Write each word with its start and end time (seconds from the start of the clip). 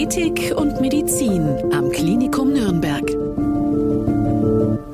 Ethik 0.00 0.54
und 0.56 0.80
Medizin 0.80 1.46
am 1.74 1.90
Klinikum 1.90 2.54
Nürnberg. 2.54 3.19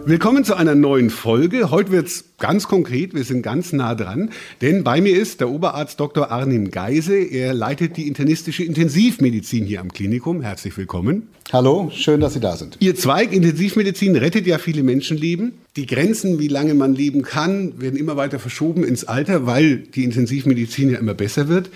Willkommen 0.09 0.45
zu 0.45 0.55
einer 0.55 0.77
neuen 0.77 1.11
Folge. 1.11 1.73
Heute 1.73 1.91
wird 1.91 2.07
es 2.07 2.27
ganz 2.39 2.69
konkret, 2.69 3.13
wir 3.13 3.25
sind 3.25 3.43
ganz 3.43 3.73
nah 3.73 3.97
dran, 3.97 4.31
denn 4.61 4.85
bei 4.85 5.01
mir 5.01 5.21
ist 5.21 5.41
der 5.41 5.51
Oberarzt 5.51 5.99
Dr. 5.99 6.31
Arnim 6.31 6.71
Geise. 6.71 7.17
Er 7.17 7.53
leitet 7.53 7.97
die 7.97 8.07
internistische 8.07 8.63
Intensivmedizin 8.63 9.65
hier 9.65 9.81
am 9.81 9.93
Klinikum. 9.93 10.43
Herzlich 10.43 10.77
willkommen. 10.77 11.27
Hallo, 11.53 11.91
schön, 11.93 12.21
dass 12.21 12.35
Sie 12.35 12.41
da 12.41 12.57
sind. 12.57 12.77
Ihr 12.79 12.95
Zweig 12.95 13.33
Intensivmedizin 13.33 14.15
rettet 14.15 14.47
ja 14.47 14.59
viele 14.59 14.85
Menschenleben. 14.85 15.55
Die 15.75 15.87
Grenzen, 15.87 16.39
wie 16.39 16.47
lange 16.47 16.75
man 16.75 16.95
leben 16.95 17.23
kann, 17.23 17.81
werden 17.81 17.99
immer 17.99 18.17
weiter 18.17 18.39
verschoben 18.39 18.85
ins 18.85 19.03
Alter, 19.03 19.45
weil 19.45 19.79
die 19.79 20.05
Intensivmedizin 20.05 20.91
ja 20.91 21.01
immer 21.01 21.15
besser 21.15 21.49
wird. 21.49 21.69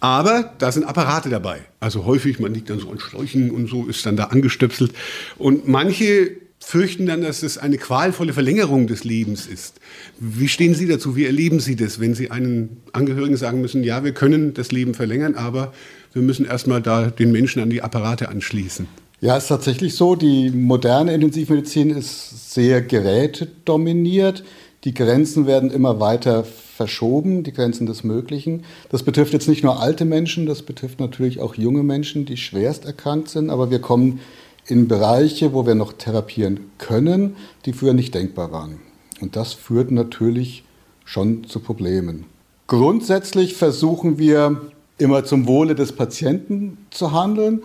Aber 0.00 0.54
da 0.58 0.72
sind 0.72 0.84
Apparate 0.84 1.28
dabei. 1.28 1.60
Also 1.80 2.06
häufig, 2.06 2.40
man 2.40 2.54
liegt 2.54 2.70
dann 2.70 2.78
so 2.78 2.90
an 2.90 2.98
Schläuchen 2.98 3.50
und 3.50 3.68
so, 3.68 3.84
ist 3.84 4.06
dann 4.06 4.16
da 4.16 4.24
angestöpselt. 4.24 4.92
Und 5.36 5.68
manche 5.68 6.43
fürchten 6.64 7.06
dann, 7.06 7.20
dass 7.20 7.42
es 7.42 7.58
eine 7.58 7.76
qualvolle 7.76 8.32
Verlängerung 8.32 8.86
des 8.86 9.04
Lebens 9.04 9.46
ist. 9.46 9.80
Wie 10.18 10.48
stehen 10.48 10.74
Sie 10.74 10.88
dazu? 10.88 11.14
Wie 11.14 11.26
erleben 11.26 11.60
Sie 11.60 11.76
das, 11.76 12.00
wenn 12.00 12.14
Sie 12.14 12.30
einen 12.30 12.78
Angehörigen 12.92 13.36
sagen 13.36 13.60
müssen, 13.60 13.84
ja, 13.84 14.02
wir 14.02 14.12
können 14.12 14.54
das 14.54 14.72
Leben 14.72 14.94
verlängern, 14.94 15.34
aber 15.34 15.72
wir 16.12 16.22
müssen 16.22 16.46
erstmal 16.46 16.80
da 16.80 17.10
den 17.10 17.32
Menschen 17.32 17.62
an 17.62 17.70
die 17.70 17.82
Apparate 17.82 18.28
anschließen? 18.28 18.86
Ja, 19.20 19.36
ist 19.36 19.48
tatsächlich 19.48 19.94
so, 19.94 20.16
die 20.16 20.50
moderne 20.50 21.14
Intensivmedizin 21.14 21.90
ist 21.90 22.52
sehr 22.54 22.82
gerätedominiert. 22.82 24.42
Die 24.84 24.94
Grenzen 24.94 25.46
werden 25.46 25.70
immer 25.70 26.00
weiter 26.00 26.44
verschoben, 26.44 27.44
die 27.44 27.52
Grenzen 27.52 27.86
des 27.86 28.04
Möglichen. 28.04 28.64
Das 28.90 29.02
betrifft 29.02 29.32
jetzt 29.32 29.48
nicht 29.48 29.62
nur 29.62 29.80
alte 29.80 30.04
Menschen, 30.04 30.46
das 30.46 30.62
betrifft 30.62 30.98
natürlich 30.98 31.40
auch 31.40 31.54
junge 31.54 31.82
Menschen, 31.82 32.26
die 32.26 32.36
schwerst 32.36 32.84
erkrankt 32.84 33.28
sind, 33.28 33.48
aber 33.50 33.70
wir 33.70 33.78
kommen 33.78 34.20
in 34.66 34.88
Bereiche, 34.88 35.52
wo 35.52 35.66
wir 35.66 35.74
noch 35.74 35.92
therapieren 35.92 36.70
können, 36.78 37.36
die 37.66 37.72
früher 37.72 37.92
nicht 37.92 38.14
denkbar 38.14 38.52
waren. 38.52 38.80
Und 39.20 39.36
das 39.36 39.52
führt 39.52 39.90
natürlich 39.90 40.64
schon 41.04 41.44
zu 41.44 41.60
Problemen. 41.60 42.24
Grundsätzlich 42.66 43.54
versuchen 43.54 44.18
wir 44.18 44.60
immer 44.96 45.24
zum 45.24 45.46
Wohle 45.46 45.74
des 45.74 45.92
Patienten 45.92 46.78
zu 46.90 47.12
handeln 47.12 47.62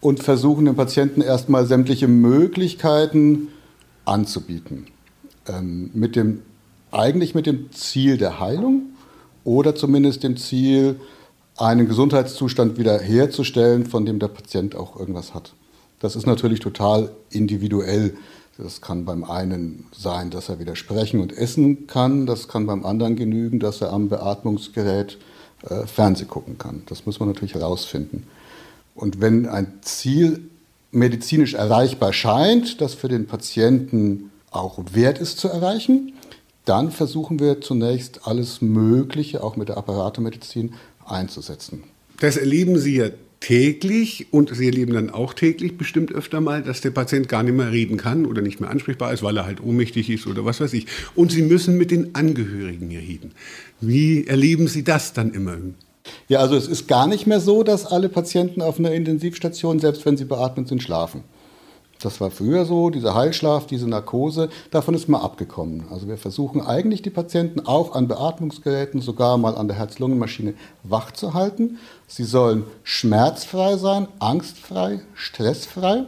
und 0.00 0.22
versuchen 0.22 0.66
dem 0.66 0.76
Patienten 0.76 1.22
erstmal 1.22 1.66
sämtliche 1.66 2.06
Möglichkeiten 2.06 3.48
anzubieten. 4.04 4.86
Ähm, 5.48 5.90
mit 5.92 6.14
dem, 6.14 6.42
eigentlich 6.92 7.34
mit 7.34 7.46
dem 7.46 7.72
Ziel 7.72 8.16
der 8.16 8.38
Heilung 8.38 8.90
oder 9.44 9.74
zumindest 9.74 10.22
dem 10.22 10.36
Ziel, 10.36 11.00
einen 11.56 11.88
Gesundheitszustand 11.88 12.78
wiederherzustellen, 12.78 13.86
von 13.86 14.06
dem 14.06 14.20
der 14.20 14.28
Patient 14.28 14.76
auch 14.76 14.98
irgendwas 14.98 15.34
hat. 15.34 15.54
Das 16.00 16.16
ist 16.16 16.26
natürlich 16.26 16.60
total 16.60 17.10
individuell. 17.30 18.16
Das 18.56 18.80
kann 18.80 19.04
beim 19.04 19.24
einen 19.24 19.86
sein, 19.92 20.30
dass 20.30 20.48
er 20.48 20.58
wieder 20.58 20.76
sprechen 20.76 21.20
und 21.20 21.36
essen 21.36 21.86
kann. 21.86 22.26
Das 22.26 22.48
kann 22.48 22.66
beim 22.66 22.84
anderen 22.84 23.16
genügen, 23.16 23.60
dass 23.60 23.80
er 23.80 23.92
am 23.92 24.08
Beatmungsgerät 24.08 25.18
äh, 25.68 25.86
Fernseh 25.86 26.24
gucken 26.24 26.58
kann. 26.58 26.82
Das 26.86 27.06
muss 27.06 27.20
man 27.20 27.28
natürlich 27.28 27.54
herausfinden. 27.54 28.26
Und 28.94 29.20
wenn 29.20 29.46
ein 29.46 29.74
Ziel 29.82 30.40
medizinisch 30.90 31.54
erreichbar 31.54 32.12
scheint, 32.12 32.80
das 32.80 32.94
für 32.94 33.08
den 33.08 33.26
Patienten 33.26 34.30
auch 34.50 34.78
wert 34.92 35.18
ist 35.18 35.38
zu 35.38 35.48
erreichen, 35.48 36.14
dann 36.64 36.90
versuchen 36.90 37.38
wir 37.38 37.60
zunächst 37.60 38.26
alles 38.26 38.60
Mögliche, 38.60 39.42
auch 39.42 39.56
mit 39.56 39.68
der 39.68 39.76
Apparatemedizin, 39.78 40.74
einzusetzen. 41.06 41.84
Das 42.20 42.36
erleben 42.36 42.78
Sie 42.78 42.96
ja 42.96 43.08
täglich 43.48 44.26
und 44.30 44.54
Sie 44.54 44.66
erleben 44.66 44.92
dann 44.92 45.08
auch 45.08 45.32
täglich 45.32 45.78
bestimmt 45.78 46.12
öfter 46.12 46.42
mal, 46.42 46.62
dass 46.62 46.82
der 46.82 46.90
Patient 46.90 47.30
gar 47.30 47.42
nicht 47.42 47.54
mehr 47.54 47.72
reden 47.72 47.96
kann 47.96 48.26
oder 48.26 48.42
nicht 48.42 48.60
mehr 48.60 48.68
ansprechbar 48.68 49.10
ist, 49.10 49.22
weil 49.22 49.38
er 49.38 49.46
halt 49.46 49.62
ohnmächtig 49.62 50.10
ist 50.10 50.26
oder 50.26 50.44
was 50.44 50.60
weiß 50.60 50.74
ich. 50.74 50.86
Und 51.14 51.32
Sie 51.32 51.40
müssen 51.40 51.78
mit 51.78 51.90
den 51.90 52.14
Angehörigen 52.14 52.90
hier 52.90 53.00
reden. 53.00 53.32
Wie 53.80 54.26
erleben 54.26 54.68
Sie 54.68 54.84
das 54.84 55.14
dann 55.14 55.32
immer? 55.32 55.56
Ja, 56.28 56.40
also 56.40 56.56
es 56.56 56.68
ist 56.68 56.88
gar 56.88 57.06
nicht 57.06 57.26
mehr 57.26 57.40
so, 57.40 57.62
dass 57.62 57.86
alle 57.86 58.10
Patienten 58.10 58.60
auf 58.60 58.78
einer 58.78 58.92
Intensivstation, 58.92 59.78
selbst 59.78 60.04
wenn 60.04 60.18
sie 60.18 60.26
beatmet 60.26 60.68
sind, 60.68 60.82
schlafen. 60.82 61.22
Das 62.00 62.20
war 62.20 62.30
früher 62.30 62.64
so, 62.64 62.90
dieser 62.90 63.14
Heilschlaf, 63.14 63.66
diese 63.66 63.88
Narkose, 63.88 64.50
davon 64.70 64.94
ist 64.94 65.08
man 65.08 65.20
abgekommen. 65.20 65.84
Also 65.90 66.06
wir 66.06 66.16
versuchen 66.16 66.60
eigentlich 66.60 67.02
die 67.02 67.10
Patienten 67.10 67.66
auch 67.66 67.96
an 67.96 68.06
Beatmungsgeräten, 68.06 69.00
sogar 69.00 69.36
mal 69.36 69.56
an 69.56 69.66
der 69.66 69.76
Herz-Lungen-Maschine 69.76 70.54
wach 70.84 71.10
zu 71.10 71.34
halten. 71.34 71.78
Sie 72.06 72.22
sollen 72.22 72.64
schmerzfrei 72.84 73.76
sein, 73.78 74.06
angstfrei, 74.20 75.00
stressfrei, 75.14 76.04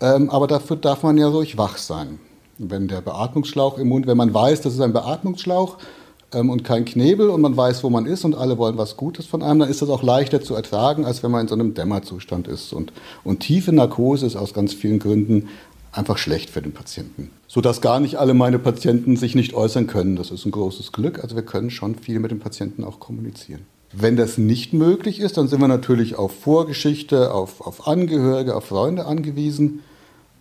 ähm, 0.00 0.30
aber 0.30 0.46
dafür 0.46 0.76
darf 0.76 1.02
man 1.02 1.18
ja 1.18 1.28
ruhig 1.28 1.58
wach 1.58 1.76
sein. 1.76 2.18
Wenn 2.56 2.88
der 2.88 3.02
Beatmungsschlauch 3.02 3.78
im 3.78 3.88
Mund, 3.88 4.06
wenn 4.06 4.16
man 4.16 4.32
weiß, 4.32 4.62
das 4.62 4.74
ist 4.74 4.80
ein 4.80 4.94
Beatmungsschlauch, 4.94 5.76
ähm, 6.32 6.50
und 6.50 6.64
kein 6.64 6.84
Knebel 6.84 7.30
und 7.30 7.40
man 7.40 7.56
weiß, 7.56 7.82
wo 7.84 7.90
man 7.90 8.06
ist 8.06 8.24
und 8.24 8.34
alle 8.34 8.58
wollen 8.58 8.76
was 8.76 8.96
Gutes 8.96 9.26
von 9.26 9.42
einem, 9.42 9.60
dann 9.60 9.70
ist 9.70 9.82
das 9.82 9.88
auch 9.88 10.02
leichter 10.02 10.40
zu 10.40 10.54
ertragen, 10.54 11.04
als 11.04 11.22
wenn 11.22 11.30
man 11.30 11.42
in 11.42 11.48
so 11.48 11.54
einem 11.54 11.74
Dämmerzustand 11.74 12.48
ist. 12.48 12.72
Und, 12.72 12.92
und 13.24 13.40
tiefe 13.40 13.72
Narkose 13.72 14.26
ist 14.26 14.36
aus 14.36 14.54
ganz 14.54 14.74
vielen 14.74 14.98
Gründen 14.98 15.48
einfach 15.92 16.18
schlecht 16.18 16.50
für 16.50 16.62
den 16.62 16.72
Patienten. 16.72 17.30
Sodass 17.46 17.80
gar 17.80 17.98
nicht 18.00 18.16
alle 18.16 18.34
meine 18.34 18.58
Patienten 18.58 19.16
sich 19.16 19.34
nicht 19.34 19.54
äußern 19.54 19.86
können. 19.86 20.16
Das 20.16 20.30
ist 20.30 20.44
ein 20.44 20.50
großes 20.50 20.92
Glück. 20.92 21.22
Also 21.22 21.34
wir 21.34 21.42
können 21.42 21.70
schon 21.70 21.94
viel 21.94 22.20
mit 22.20 22.30
den 22.30 22.40
Patienten 22.40 22.84
auch 22.84 23.00
kommunizieren. 23.00 23.62
Wenn 23.92 24.16
das 24.16 24.36
nicht 24.36 24.74
möglich 24.74 25.18
ist, 25.18 25.38
dann 25.38 25.48
sind 25.48 25.60
wir 25.60 25.68
natürlich 25.68 26.16
auf 26.16 26.32
Vorgeschichte, 26.32 27.32
auf, 27.32 27.62
auf 27.62 27.88
Angehörige, 27.88 28.54
auf 28.54 28.66
Freunde 28.66 29.06
angewiesen. 29.06 29.80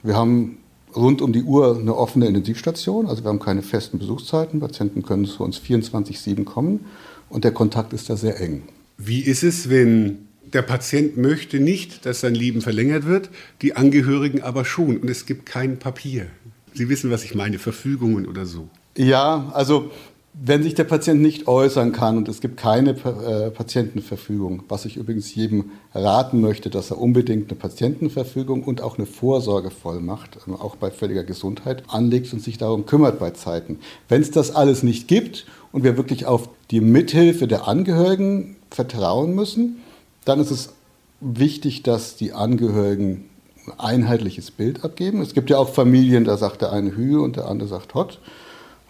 Wir 0.04 0.16
haben 0.16 0.58
rund 0.98 1.22
um 1.22 1.32
die 1.32 1.44
Uhr 1.44 1.78
eine 1.78 1.96
offene 1.96 2.28
Intensivstation. 2.28 3.06
Also 3.06 3.24
wir 3.24 3.30
haben 3.30 3.40
keine 3.40 3.62
festen 3.62 4.00
Besuchszeiten. 4.00 4.60
Patienten 4.60 5.04
können 5.04 5.26
zu 5.26 5.44
uns 5.44 5.60
24-7 5.60 6.44
kommen 6.44 6.86
und 7.30 7.44
der 7.44 7.52
Kontakt 7.52 7.94
ist 7.94 8.10
da 8.10 8.18
sehr 8.18 8.40
eng. 8.42 8.64
Wie 8.98 9.22
ist 9.22 9.44
es, 9.44 9.70
wenn 9.70 10.28
der 10.54 10.64
Patient 10.64 11.18
möchte 11.18 11.60
nicht, 11.60 12.06
dass 12.06 12.22
sein 12.22 12.34
Leben 12.34 12.62
verlängert 12.62 13.06
wird, 13.06 13.30
die 13.62 13.76
Angehörigen 13.76 14.42
aber 14.42 14.66
schon 14.66 14.98
und 14.98 15.10
es 15.10 15.26
gibt 15.26 15.46
kein 15.46 15.78
Papier? 15.78 16.28
Sie 16.74 16.90
wissen, 16.90 17.12
was 17.12 17.24
ich 17.24 17.36
meine, 17.36 17.60
Verfügungen 17.60 18.28
oder 18.28 18.46
so. 18.46 18.70
Ja, 18.98 19.52
also 19.54 19.92
wenn 20.40 20.62
sich 20.62 20.76
der 20.76 20.84
Patient 20.84 21.22
nicht 21.22 21.48
äußern 21.48 21.92
kann 21.92 22.18
und 22.18 22.28
es 22.28 22.42
gibt 22.42 22.58
keine 22.58 22.92
äh, 22.92 23.50
Patientenverfügung, 23.50 24.64
was 24.70 24.86
ich 24.86 24.98
übrigens 24.98 25.34
jedem 25.34 25.72
raten 25.96 26.42
möchte, 26.42 26.70
dass 26.70 26.92
er 26.92 27.00
unbedingt 27.00 27.50
eine 27.50 27.60
Patientenverfügung 27.60 28.64
und 28.64 28.82
auch 28.82 28.98
eine 28.98 29.08
Vorsorgevollmacht, 29.08 30.38
äh, 30.48 30.52
auch 30.52 30.76
bei 30.76 30.92
völliger 30.92 31.24
Gesundheit, 31.24 31.84
anlegt 31.88 32.32
und 32.34 32.42
sich 32.42 32.58
darum 32.58 32.86
kümmert 32.86 33.20
bei 33.20 33.32
Zeiten. 33.32 33.80
Wenn 34.10 34.22
es 34.22 34.30
das 34.32 34.56
alles 34.56 34.84
nicht 34.84 35.08
gibt 35.08 35.46
und 35.72 35.84
wir 35.84 35.98
wirklich 35.98 36.26
auf 36.26 36.50
die 36.70 36.82
Mithilfe 36.82 37.48
der 37.48 37.68
Angehörigen 37.68 38.58
vertrauen 38.70 39.34
müssen, 39.34 39.78
dann 40.26 40.40
ist 40.40 40.52
es 40.52 40.74
wichtig, 41.20 41.82
dass 41.82 42.16
die 42.16 42.34
Angehörigen 42.34 43.26
ein 43.66 43.80
einheitliches 43.80 44.52
Bild 44.52 44.84
abgeben. 44.84 45.22
Es 45.22 45.34
gibt 45.34 45.50
ja 45.50 45.58
auch 45.58 45.70
Familien, 45.70 46.26
da 46.26 46.38
sagt 46.38 46.62
der 46.62 46.72
eine 46.72 46.96
Hü 46.96 47.18
und 47.18 47.38
der 47.38 47.48
andere 47.48 47.68
sagt 47.68 47.96
Hott. 47.96 48.20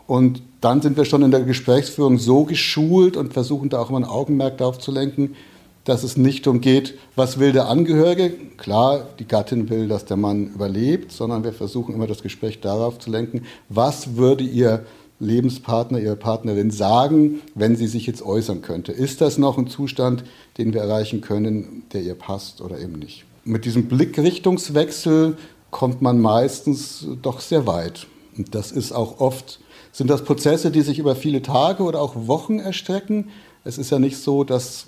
Und 0.07 0.41
dann 0.61 0.81
sind 0.81 0.97
wir 0.97 1.05
schon 1.05 1.21
in 1.21 1.31
der 1.31 1.41
Gesprächsführung 1.41 2.17
so 2.17 2.45
geschult 2.45 3.17
und 3.17 3.33
versuchen 3.33 3.69
da 3.69 3.79
auch 3.79 3.89
immer 3.89 3.99
ein 3.99 4.05
Augenmerk 4.05 4.57
darauf 4.57 4.79
zu 4.79 4.91
lenken, 4.91 5.35
dass 5.83 6.03
es 6.03 6.17
nicht 6.17 6.45
darum 6.45 6.59
geht, 6.59 6.97
was 7.15 7.39
will 7.39 7.51
der 7.51 7.69
Angehörige. 7.69 8.31
Klar, 8.57 9.07
die 9.19 9.27
Gattin 9.27 9.69
will, 9.69 9.87
dass 9.87 10.05
der 10.05 10.17
Mann 10.17 10.47
überlebt, 10.47 11.11
sondern 11.11 11.43
wir 11.43 11.53
versuchen 11.53 11.93
immer 11.93 12.07
das 12.07 12.23
Gespräch 12.23 12.59
darauf 12.59 12.99
zu 12.99 13.09
lenken, 13.09 13.43
was 13.69 14.15
würde 14.15 14.43
ihr 14.43 14.85
Lebenspartner, 15.19 15.99
ihre 15.99 16.15
Partnerin 16.15 16.71
sagen, 16.71 17.41
wenn 17.55 17.75
sie 17.75 17.87
sich 17.87 18.05
jetzt 18.05 18.21
äußern 18.21 18.61
könnte. 18.61 18.91
Ist 18.91 19.21
das 19.21 19.37
noch 19.37 19.57
ein 19.57 19.67
Zustand, 19.67 20.23
den 20.57 20.73
wir 20.73 20.81
erreichen 20.81 21.21
können, 21.21 21.83
der 21.93 22.01
ihr 22.01 22.15
passt 22.15 22.61
oder 22.61 22.79
eben 22.79 22.99
nicht? 22.99 23.25
Mit 23.43 23.65
diesem 23.65 23.85
Blickrichtungswechsel 23.85 25.37
kommt 25.71 26.01
man 26.01 26.19
meistens 26.19 27.07
doch 27.21 27.39
sehr 27.39 27.65
weit. 27.65 28.07
Und 28.37 28.53
das 28.53 28.71
ist 28.71 28.91
auch 28.91 29.19
oft 29.19 29.59
sind 29.91 30.09
das 30.09 30.23
Prozesse, 30.23 30.71
die 30.71 30.81
sich 30.81 30.99
über 30.99 31.15
viele 31.15 31.41
Tage 31.41 31.83
oder 31.83 32.01
auch 32.01 32.13
Wochen 32.27 32.59
erstrecken? 32.59 33.29
Es 33.63 33.77
ist 33.77 33.89
ja 33.89 33.99
nicht 33.99 34.17
so, 34.17 34.43
dass 34.43 34.87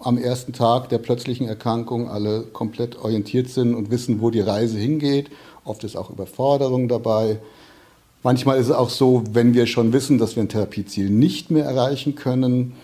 am 0.00 0.18
ersten 0.18 0.52
Tag 0.52 0.88
der 0.88 0.98
plötzlichen 0.98 1.46
Erkrankung 1.46 2.08
alle 2.08 2.42
komplett 2.42 2.96
orientiert 2.96 3.48
sind 3.48 3.74
und 3.74 3.90
wissen, 3.90 4.20
wo 4.20 4.30
die 4.30 4.40
Reise 4.40 4.78
hingeht. 4.78 5.30
Oft 5.64 5.84
ist 5.84 5.96
auch 5.96 6.10
Überforderung 6.10 6.88
dabei. 6.88 7.38
Manchmal 8.22 8.58
ist 8.58 8.66
es 8.66 8.72
auch 8.72 8.90
so, 8.90 9.24
wenn 9.32 9.54
wir 9.54 9.66
schon 9.66 9.92
wissen, 9.92 10.18
dass 10.18 10.36
wir 10.36 10.42
ein 10.42 10.48
Therapieziel 10.48 11.10
nicht 11.10 11.50
mehr 11.50 11.64
erreichen 11.64 12.14
können, 12.14 12.74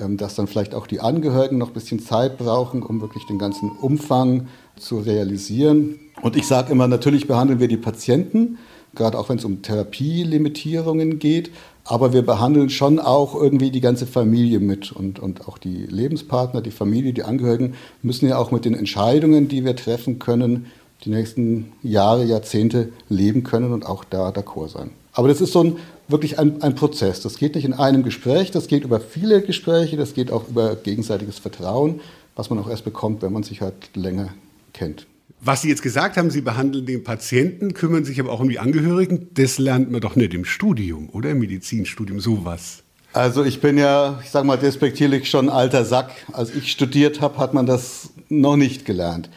ähm, 0.00 0.16
dass 0.16 0.34
dann 0.34 0.46
vielleicht 0.46 0.74
auch 0.74 0.86
die 0.86 1.00
Angehörigen 1.00 1.58
noch 1.58 1.68
ein 1.68 1.74
bisschen 1.74 2.00
Zeit 2.00 2.38
brauchen, 2.38 2.82
um 2.82 3.00
wirklich 3.00 3.24
den 3.26 3.38
ganzen 3.38 3.70
Umfang 3.70 4.48
zu 4.76 4.98
realisieren. 4.98 6.00
Und 6.22 6.36
ich 6.36 6.46
sage 6.46 6.72
immer, 6.72 6.88
natürlich 6.88 7.26
behandeln 7.26 7.60
wir 7.60 7.68
die 7.68 7.76
Patienten, 7.76 8.58
gerade 8.94 9.18
auch 9.18 9.28
wenn 9.28 9.38
es 9.38 9.44
um 9.44 9.62
Therapielimitierungen 9.62 11.18
geht. 11.18 11.50
Aber 11.84 12.12
wir 12.14 12.22
behandeln 12.22 12.70
schon 12.70 12.98
auch 12.98 13.34
irgendwie 13.34 13.70
die 13.70 13.82
ganze 13.82 14.06
Familie 14.06 14.58
mit 14.58 14.90
und, 14.92 15.18
und 15.18 15.46
auch 15.46 15.58
die 15.58 15.84
Lebenspartner, 15.86 16.62
die 16.62 16.70
Familie, 16.70 17.12
die 17.12 17.24
Angehörigen 17.24 17.74
müssen 18.02 18.26
ja 18.26 18.38
auch 18.38 18.50
mit 18.50 18.64
den 18.64 18.74
Entscheidungen, 18.74 19.48
die 19.48 19.64
wir 19.64 19.76
treffen 19.76 20.18
können, 20.18 20.66
die 21.04 21.10
nächsten 21.10 21.72
Jahre, 21.82 22.24
Jahrzehnte 22.24 22.90
leben 23.10 23.42
können 23.44 23.72
und 23.72 23.84
auch 23.84 24.04
da 24.04 24.30
d'accord 24.30 24.68
sein. 24.68 24.90
Aber 25.12 25.28
das 25.28 25.42
ist 25.42 25.52
so 25.52 25.62
ein, 25.62 25.76
wirklich 26.08 26.38
ein, 26.38 26.62
ein 26.62 26.74
Prozess. 26.74 27.20
Das 27.20 27.36
geht 27.36 27.54
nicht 27.54 27.64
in 27.64 27.74
einem 27.74 28.02
Gespräch, 28.02 28.50
das 28.50 28.66
geht 28.66 28.84
über 28.84 28.98
viele 29.00 29.42
Gespräche, 29.42 29.96
das 29.96 30.14
geht 30.14 30.32
auch 30.32 30.48
über 30.48 30.76
gegenseitiges 30.76 31.38
Vertrauen, 31.38 32.00
was 32.34 32.48
man 32.48 32.58
auch 32.58 32.68
erst 32.68 32.84
bekommt, 32.84 33.22
wenn 33.22 33.32
man 33.32 33.42
sich 33.42 33.60
halt 33.60 33.74
länger 33.94 34.30
kennt. 34.72 35.06
Was 35.46 35.60
Sie 35.60 35.68
jetzt 35.68 35.82
gesagt 35.82 36.16
haben, 36.16 36.30
Sie 36.30 36.40
behandeln 36.40 36.86
den 36.86 37.04
Patienten, 37.04 37.74
kümmern 37.74 38.06
sich 38.06 38.18
aber 38.18 38.32
auch 38.32 38.40
um 38.40 38.48
die 38.48 38.58
Angehörigen. 38.58 39.28
Das 39.34 39.58
lernt 39.58 39.90
man 39.90 40.00
doch 40.00 40.16
nicht 40.16 40.32
im 40.32 40.46
Studium 40.46 41.10
oder 41.10 41.30
im 41.30 41.38
Medizinstudium, 41.38 42.18
sowas. 42.18 42.82
Also 43.12 43.44
ich 43.44 43.60
bin 43.60 43.76
ja, 43.76 44.18
ich 44.24 44.30
sage 44.30 44.46
mal 44.46 44.56
despektierlich, 44.56 45.28
schon 45.28 45.50
alter 45.50 45.84
Sack. 45.84 46.12
Als 46.32 46.54
ich 46.54 46.72
studiert 46.72 47.20
habe, 47.20 47.36
hat 47.36 47.52
man 47.52 47.66
das 47.66 48.08
noch 48.30 48.56
nicht 48.56 48.86
gelernt. 48.86 49.28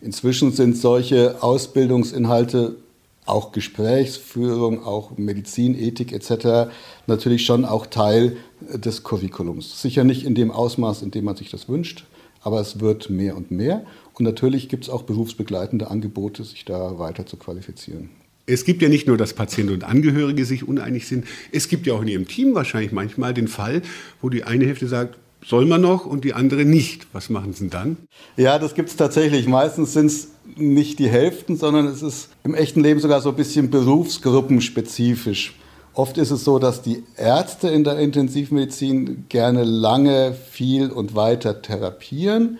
Inzwischen 0.00 0.52
sind 0.52 0.76
solche 0.76 1.42
Ausbildungsinhalte, 1.42 2.76
auch 3.24 3.50
Gesprächsführung, 3.50 4.84
auch 4.84 5.18
Medizinethik 5.18 6.12
etc. 6.12 6.70
natürlich 7.08 7.44
schon 7.44 7.64
auch 7.64 7.86
Teil 7.86 8.36
des 8.60 9.02
Curriculums. 9.02 9.82
Sicher 9.82 10.04
nicht 10.04 10.24
in 10.24 10.36
dem 10.36 10.52
Ausmaß, 10.52 11.02
in 11.02 11.10
dem 11.10 11.24
man 11.24 11.34
sich 11.34 11.50
das 11.50 11.68
wünscht, 11.68 12.04
aber 12.40 12.60
es 12.60 12.78
wird 12.78 13.10
mehr 13.10 13.36
und 13.36 13.50
mehr. 13.50 13.84
Und 14.18 14.24
natürlich 14.24 14.68
gibt 14.68 14.84
es 14.84 14.90
auch 14.90 15.02
berufsbegleitende 15.02 15.90
Angebote, 15.90 16.42
sich 16.42 16.64
da 16.64 16.98
weiter 16.98 17.26
zu 17.26 17.36
qualifizieren. 17.36 18.08
Es 18.46 18.64
gibt 18.64 18.80
ja 18.80 18.88
nicht 18.88 19.06
nur, 19.06 19.16
dass 19.18 19.34
Patienten 19.34 19.74
und 19.74 19.84
Angehörige 19.84 20.44
sich 20.44 20.66
uneinig 20.66 21.06
sind. 21.06 21.26
Es 21.52 21.68
gibt 21.68 21.86
ja 21.86 21.94
auch 21.94 22.02
in 22.02 22.08
Ihrem 22.08 22.28
Team 22.28 22.54
wahrscheinlich 22.54 22.92
manchmal 22.92 23.34
den 23.34 23.48
Fall, 23.48 23.82
wo 24.22 24.30
die 24.30 24.44
eine 24.44 24.64
Hälfte 24.64 24.86
sagt, 24.86 25.18
soll 25.44 25.66
man 25.66 25.82
noch 25.82 26.06
und 26.06 26.24
die 26.24 26.32
andere 26.32 26.64
nicht. 26.64 27.06
Was 27.12 27.28
machen 27.28 27.52
Sie 27.52 27.68
dann? 27.68 27.98
Ja, 28.36 28.58
das 28.58 28.74
gibt 28.74 28.88
es 28.88 28.96
tatsächlich. 28.96 29.48
Meistens 29.48 29.92
sind 29.92 30.06
es 30.06 30.28
nicht 30.56 30.98
die 30.98 31.08
Hälften, 31.08 31.56
sondern 31.56 31.86
es 31.86 32.02
ist 32.02 32.30
im 32.44 32.54
echten 32.54 32.80
Leben 32.80 33.00
sogar 33.00 33.20
so 33.20 33.30
ein 33.30 33.36
bisschen 33.36 33.68
berufsgruppenspezifisch. 33.70 35.54
Oft 35.92 36.16
ist 36.18 36.30
es 36.30 36.44
so, 36.44 36.58
dass 36.58 36.82
die 36.82 37.02
Ärzte 37.16 37.68
in 37.68 37.84
der 37.84 37.98
Intensivmedizin 37.98 39.26
gerne 39.28 39.64
lange, 39.64 40.34
viel 40.50 40.90
und 40.90 41.14
weiter 41.14 41.60
therapieren 41.62 42.58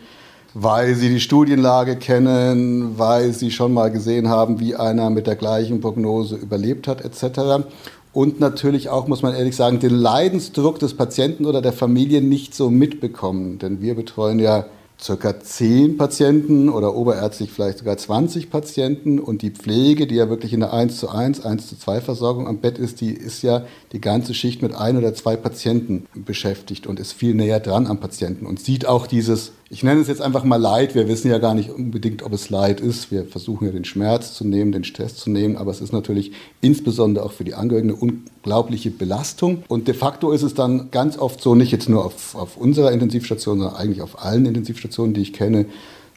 weil 0.58 0.94
sie 0.94 1.10
die 1.10 1.20
Studienlage 1.20 1.96
kennen, 1.96 2.98
weil 2.98 3.34
sie 3.34 3.50
schon 3.50 3.74
mal 3.74 3.90
gesehen 3.90 4.30
haben, 4.30 4.58
wie 4.58 4.74
einer 4.74 5.10
mit 5.10 5.26
der 5.26 5.36
gleichen 5.36 5.82
Prognose 5.82 6.34
überlebt 6.34 6.88
hat 6.88 7.02
etc. 7.04 7.66
Und 8.14 8.40
natürlich 8.40 8.88
auch, 8.88 9.06
muss 9.06 9.20
man 9.20 9.34
ehrlich 9.34 9.54
sagen, 9.54 9.80
den 9.80 9.94
Leidensdruck 9.94 10.78
des 10.78 10.94
Patienten 10.94 11.44
oder 11.44 11.60
der 11.60 11.74
Familie 11.74 12.22
nicht 12.22 12.54
so 12.54 12.70
mitbekommen. 12.70 13.58
Denn 13.58 13.82
wir 13.82 13.94
betreuen 13.94 14.38
ja 14.38 14.64
circa 14.98 15.38
10 15.38 15.98
Patienten 15.98 16.70
oder 16.70 16.96
oberärztlich 16.96 17.52
vielleicht 17.52 17.80
sogar 17.80 17.98
20 17.98 18.48
Patienten 18.48 19.18
und 19.18 19.42
die 19.42 19.50
Pflege, 19.50 20.06
die 20.06 20.14
ja 20.14 20.30
wirklich 20.30 20.54
in 20.54 20.60
der 20.60 20.72
1 20.72 20.98
zu 20.98 21.10
1, 21.10 21.44
1 21.44 21.68
zu 21.68 21.78
2 21.78 22.00
Versorgung 22.00 22.48
am 22.48 22.60
Bett 22.60 22.78
ist, 22.78 23.02
die 23.02 23.12
ist 23.12 23.42
ja 23.42 23.66
die 23.92 24.00
ganze 24.00 24.32
Schicht 24.32 24.62
mit 24.62 24.74
ein 24.74 24.96
oder 24.96 25.12
zwei 25.12 25.36
Patienten 25.36 26.06
beschäftigt 26.14 26.86
und 26.86 26.98
ist 26.98 27.12
viel 27.12 27.34
näher 27.34 27.60
dran 27.60 27.86
am 27.86 28.00
Patienten 28.00 28.46
und 28.46 28.58
sieht 28.58 28.86
auch 28.86 29.06
dieses 29.06 29.52
ich 29.68 29.82
nenne 29.82 30.00
es 30.00 30.06
jetzt 30.06 30.22
einfach 30.22 30.44
mal 30.44 30.60
Leid. 30.60 30.94
Wir 30.94 31.08
wissen 31.08 31.28
ja 31.28 31.38
gar 31.38 31.54
nicht 31.54 31.70
unbedingt, 31.70 32.22
ob 32.22 32.32
es 32.32 32.50
Leid 32.50 32.80
ist. 32.80 33.10
Wir 33.10 33.24
versuchen 33.24 33.66
ja 33.66 33.72
den 33.72 33.84
Schmerz 33.84 34.32
zu 34.34 34.46
nehmen, 34.46 34.70
den 34.70 34.84
Stress 34.84 35.16
zu 35.16 35.28
nehmen, 35.28 35.56
aber 35.56 35.72
es 35.72 35.80
ist 35.80 35.92
natürlich 35.92 36.32
insbesondere 36.60 37.24
auch 37.24 37.32
für 37.32 37.42
die 37.42 37.54
Angehörigen 37.54 37.90
eine 37.90 37.98
unglaubliche 37.98 38.92
Belastung. 38.92 39.64
Und 39.66 39.88
de 39.88 39.94
facto 39.94 40.30
ist 40.30 40.42
es 40.42 40.54
dann 40.54 40.92
ganz 40.92 41.18
oft 41.18 41.40
so, 41.40 41.56
nicht 41.56 41.72
jetzt 41.72 41.88
nur 41.88 42.04
auf, 42.04 42.36
auf 42.36 42.56
unserer 42.56 42.92
Intensivstation, 42.92 43.58
sondern 43.58 43.76
eigentlich 43.76 44.02
auf 44.02 44.24
allen 44.24 44.46
Intensivstationen, 44.46 45.14
die 45.14 45.22
ich 45.22 45.32
kenne, 45.32 45.66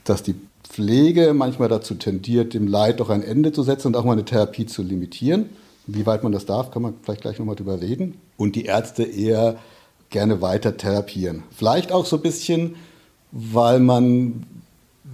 dass 0.03 0.21
die 0.21 0.35
Pflege 0.63 1.33
manchmal 1.33 1.69
dazu 1.69 1.95
tendiert, 1.95 2.53
dem 2.53 2.67
Leid 2.67 2.99
doch 2.99 3.09
ein 3.09 3.23
Ende 3.23 3.51
zu 3.51 3.63
setzen 3.63 3.87
und 3.87 3.95
auch 3.95 4.05
mal 4.05 4.13
eine 4.13 4.25
Therapie 4.25 4.67
zu 4.67 4.83
limitieren. 4.83 5.49
Wie 5.87 6.05
weit 6.05 6.21
man 6.21 6.31
das 6.31 6.45
darf, 6.45 6.69
kann 6.69 6.83
man 6.83 6.93
vielleicht 7.01 7.21
gleich 7.21 7.39
nochmal 7.39 7.55
drüber 7.55 7.81
reden. 7.81 8.19
Und 8.37 8.55
die 8.55 8.65
Ärzte 8.65 9.03
eher 9.03 9.57
gerne 10.11 10.39
weiter 10.39 10.77
therapieren. 10.77 11.43
Vielleicht 11.49 11.91
auch 11.91 12.05
so 12.05 12.17
ein 12.17 12.21
bisschen 12.21 12.75
weil 13.31 13.79
man, 13.79 14.45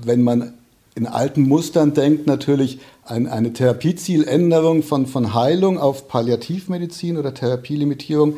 wenn 0.04 0.24
man 0.24 0.54
in 0.96 1.08
alten 1.08 1.42
Mustern 1.42 1.94
denkt, 1.94 2.26
natürlich 2.26 2.80
ein, 3.04 3.28
eine 3.28 3.54
Therapiezieländerung 3.54 4.82
von, 4.82 5.08
von 5.08 5.34
Heilung 5.34 5.78
auf 5.78 6.08
Palliativmedizin 6.08 7.18
oder 7.18 7.34
Therapielimitierung 7.34 8.36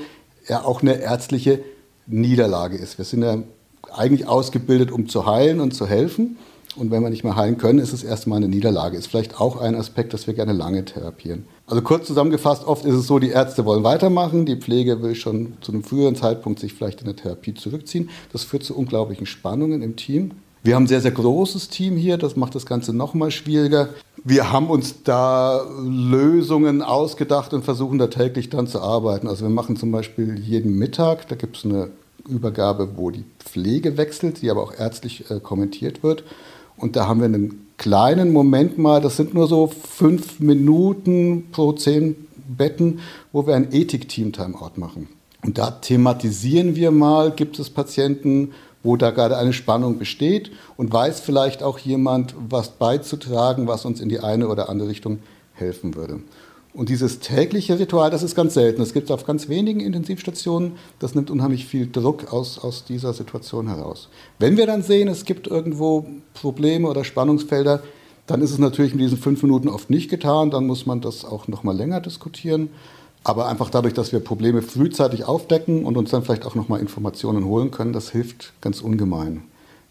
ja 0.48 0.64
auch 0.64 0.82
eine 0.82 1.00
ärztliche 1.00 1.60
Niederlage 2.08 2.78
ist. 2.78 2.98
Wir 2.98 3.06
sind 3.06 3.22
ja 3.22 3.38
eigentlich 3.94 4.28
ausgebildet, 4.28 4.92
um 4.92 5.08
zu 5.08 5.26
heilen 5.26 5.60
und 5.60 5.74
zu 5.74 5.88
helfen. 5.88 6.38
Und 6.76 6.92
wenn 6.92 7.02
wir 7.02 7.10
nicht 7.10 7.24
mehr 7.24 7.36
heilen 7.36 7.58
können, 7.58 7.80
ist 7.80 7.94
es 7.94 8.04
erstmal 8.04 8.38
eine 8.38 8.48
Niederlage. 8.48 8.98
Ist 8.98 9.08
vielleicht 9.08 9.40
auch 9.40 9.60
ein 9.60 9.76
Aspekt, 9.76 10.14
dass 10.14 10.28
wir 10.28 10.34
gerne 10.34 10.54
lange 10.54 10.86
therapieren. 10.86 11.46
Also 11.70 11.82
kurz 11.82 12.08
zusammengefasst, 12.08 12.66
oft 12.66 12.86
ist 12.86 12.96
es 12.96 13.08
so, 13.08 13.20
die 13.20 13.30
Ärzte 13.30 13.66
wollen 13.66 13.84
weitermachen, 13.84 14.46
die 14.46 14.56
Pflege 14.56 15.02
will 15.02 15.16
schon 15.16 15.58
zu 15.60 15.74
einem 15.74 15.84
früheren 15.84 16.16
Zeitpunkt 16.16 16.60
sich 16.60 16.74
vielleicht 16.74 17.02
in 17.02 17.08
der 17.08 17.18
Therapie 17.18 17.54
zurückziehen. 17.54 18.10
Das 18.32 18.46
führt 18.46 18.64
zu 18.64 18.74
unglaublichen 18.74 19.26
Spannungen 19.26 19.82
im 19.82 19.98
Team. 19.98 20.32
Wir 20.64 20.76
haben 20.76 20.86
ein 20.86 20.88
sehr, 20.88 21.02
sehr 21.02 21.12
großes 21.12 21.68
Team 21.68 21.98
hier, 21.98 22.18
das 22.18 22.38
macht 22.38 22.56
das 22.56 22.66
Ganze 22.66 22.94
noch 22.94 23.14
mal 23.14 23.32
schwieriger. 23.32 23.90
Wir 24.24 24.54
haben 24.54 24.70
uns 24.70 25.04
da 25.04 25.62
Lösungen 25.84 26.82
ausgedacht 26.82 27.54
und 27.54 27.66
versuchen 27.66 27.98
da 27.98 28.08
täglich 28.08 28.50
dran 28.50 28.68
zu 28.68 28.82
arbeiten. 28.82 29.28
Also 29.28 29.44
wir 29.44 29.50
machen 29.50 29.76
zum 29.76 29.92
Beispiel 29.92 30.40
jeden 30.40 30.78
Mittag, 30.78 31.28
da 31.28 31.36
gibt 31.36 31.58
es 31.58 31.66
eine 31.66 31.90
Übergabe, 32.30 32.92
wo 32.96 33.12
die 33.12 33.26
Pflege 33.40 33.98
wechselt, 33.98 34.42
die 34.42 34.50
aber 34.50 34.64
auch 34.64 34.74
ärztlich 34.74 35.30
äh, 35.30 35.42
kommentiert 35.42 36.02
wird. 36.02 36.24
Und 36.78 36.96
da 36.96 37.08
haben 37.08 37.20
wir 37.20 37.26
einen 37.26 37.67
kleinen 37.78 38.32
Moment 38.32 38.78
mal, 38.78 39.02
das 39.02 39.18
sind 39.18 39.34
nur 39.34 39.48
so 39.48 39.68
fünf 39.68 40.40
Minuten 40.40 41.50
pro 41.52 41.74
zehn 41.74 42.28
Betten, 42.48 43.00
wo 43.32 43.46
wir 43.46 43.56
ein 43.56 43.72
Ethik-Team-Timeout 43.72 44.74
machen. 44.78 45.10
Und 45.44 45.58
da 45.58 45.72
thematisieren 45.72 46.76
wir 46.76 46.92
mal, 46.92 47.32
gibt 47.32 47.60
es 47.60 47.70
Patienten, 47.70 48.54
wo 48.84 48.96
da 48.96 49.12
gerade 49.12 49.38
eine 49.38 49.54
Spannung 49.54 49.98
besteht 49.98 50.52
und 50.78 50.92
weiß 50.92 51.20
vielleicht 51.20 51.62
auch 51.62 51.80
jemand, 51.80 52.36
was 52.50 52.70
beizutragen, 52.70 53.68
was 53.68 53.86
uns 53.86 54.00
in 54.00 54.10
die 54.10 54.20
eine 54.20 54.48
oder 54.48 54.70
andere 54.70 54.90
Richtung 54.90 55.20
helfen 55.54 55.96
würde. 55.96 56.22
Und 56.74 56.90
dieses 56.90 57.20
tägliche 57.20 57.80
Ritual, 57.80 58.12
das 58.12 58.24
ist 58.24 58.36
ganz 58.36 58.54
selten. 58.54 58.80
Das 58.80 58.94
gibt 58.94 59.06
es 59.06 59.12
auf 59.12 59.26
ganz 59.26 59.50
wenigen 59.50 59.80
Intensivstationen. 59.80 60.74
Das 61.00 61.16
nimmt 61.16 61.32
unheimlich 61.32 61.66
viel 61.66 61.90
Druck 61.92 62.32
aus, 62.32 62.60
aus 62.60 62.86
dieser 62.86 63.14
Situation 63.14 63.68
heraus. 63.68 64.10
Wenn 64.38 64.58
wir 64.58 64.68
dann 64.68 64.84
sehen, 64.84 65.08
es 65.08 65.26
gibt 65.26 65.48
irgendwo 65.48 66.06
Probleme 66.34 66.88
oder 66.88 67.04
Spannungsfelder, 67.04 67.82
dann 68.28 68.42
ist 68.42 68.52
es 68.52 68.60
natürlich 68.60 68.92
in 68.92 69.00
diesen 69.00 69.18
fünf 69.18 69.42
Minuten 69.42 69.70
oft 69.70 69.90
nicht 69.90 70.10
getan. 70.10 70.52
Dann 70.52 70.68
muss 70.68 70.86
man 70.86 71.02
das 71.02 71.26
auch 71.26 71.48
noch 71.48 71.64
mal 71.64 71.76
länger 71.76 72.02
diskutieren. 72.02 72.70
Aber 73.24 73.48
einfach 73.48 73.70
dadurch, 73.70 73.94
dass 73.94 74.12
wir 74.12 74.20
Probleme 74.20 74.62
frühzeitig 74.62 75.26
aufdecken 75.26 75.84
und 75.84 75.98
uns 75.98 76.12
dann 76.12 76.24
vielleicht 76.24 76.46
auch 76.46 76.56
noch 76.56 76.70
mal 76.70 76.80
Informationen 76.80 77.46
holen 77.46 77.72
können, 77.72 77.92
das 77.92 78.12
hilft 78.12 78.54
ganz 78.62 78.82
ungemein. 78.82 79.44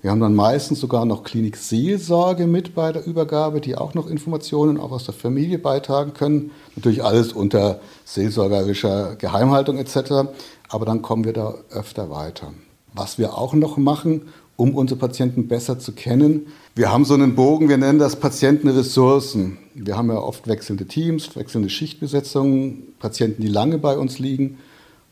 Wir 0.03 0.11
haben 0.11 0.21
dann 0.21 0.35
meistens 0.35 0.81
sogar 0.81 1.05
noch 1.05 1.25
Klinikseelsorge 1.25 2.47
mit 2.47 2.75
bei 2.75 2.93
der 2.93 3.07
Übergabe, 3.07 3.61
die 3.61 3.77
auch 3.77 3.95
noch 3.95 4.09
Informationen 4.09 4.79
auch 4.79 4.93
aus 4.93 5.05
der 5.05 5.15
Familie 5.15 5.59
beitragen 5.59 6.13
können. 6.13 6.51
Natürlich 6.77 7.03
alles 7.03 7.33
unter 7.33 7.81
seelsorgerischer 8.05 9.17
Geheimhaltung 9.17 9.79
etc. 9.79 10.29
Aber 10.69 10.85
dann 10.85 11.03
kommen 11.03 11.25
wir 11.25 11.33
da 11.33 11.55
öfter 11.71 12.11
weiter. 12.11 12.53
Was 12.93 13.19
wir 13.19 13.37
auch 13.37 13.55
noch 13.55 13.79
machen, 13.79 14.23
um 14.57 14.75
unsere 14.75 14.99
Patienten 14.99 15.49
besser 15.49 15.79
zu 15.79 15.93
kennen, 15.93 16.47
wir 16.75 16.93
haben 16.93 17.05
so 17.07 17.15
einen 17.15 17.35
Bogen, 17.35 17.69
wir 17.69 17.79
nennen 17.79 17.99
das 17.99 18.17
Patientenressourcen. 18.17 19.57
Wir 19.75 19.97
haben 19.97 20.11
ja 20.11 20.19
oft 20.19 20.47
wechselnde 20.47 20.87
Teams, 20.87 21.35
wechselnde 21.35 21.71
Schichtbesetzungen, 21.71 22.95
Patienten, 22.99 23.43
die 23.43 23.49
lange 23.49 23.79
bei 23.79 23.97
uns 23.97 24.19
liegen. 24.19 24.59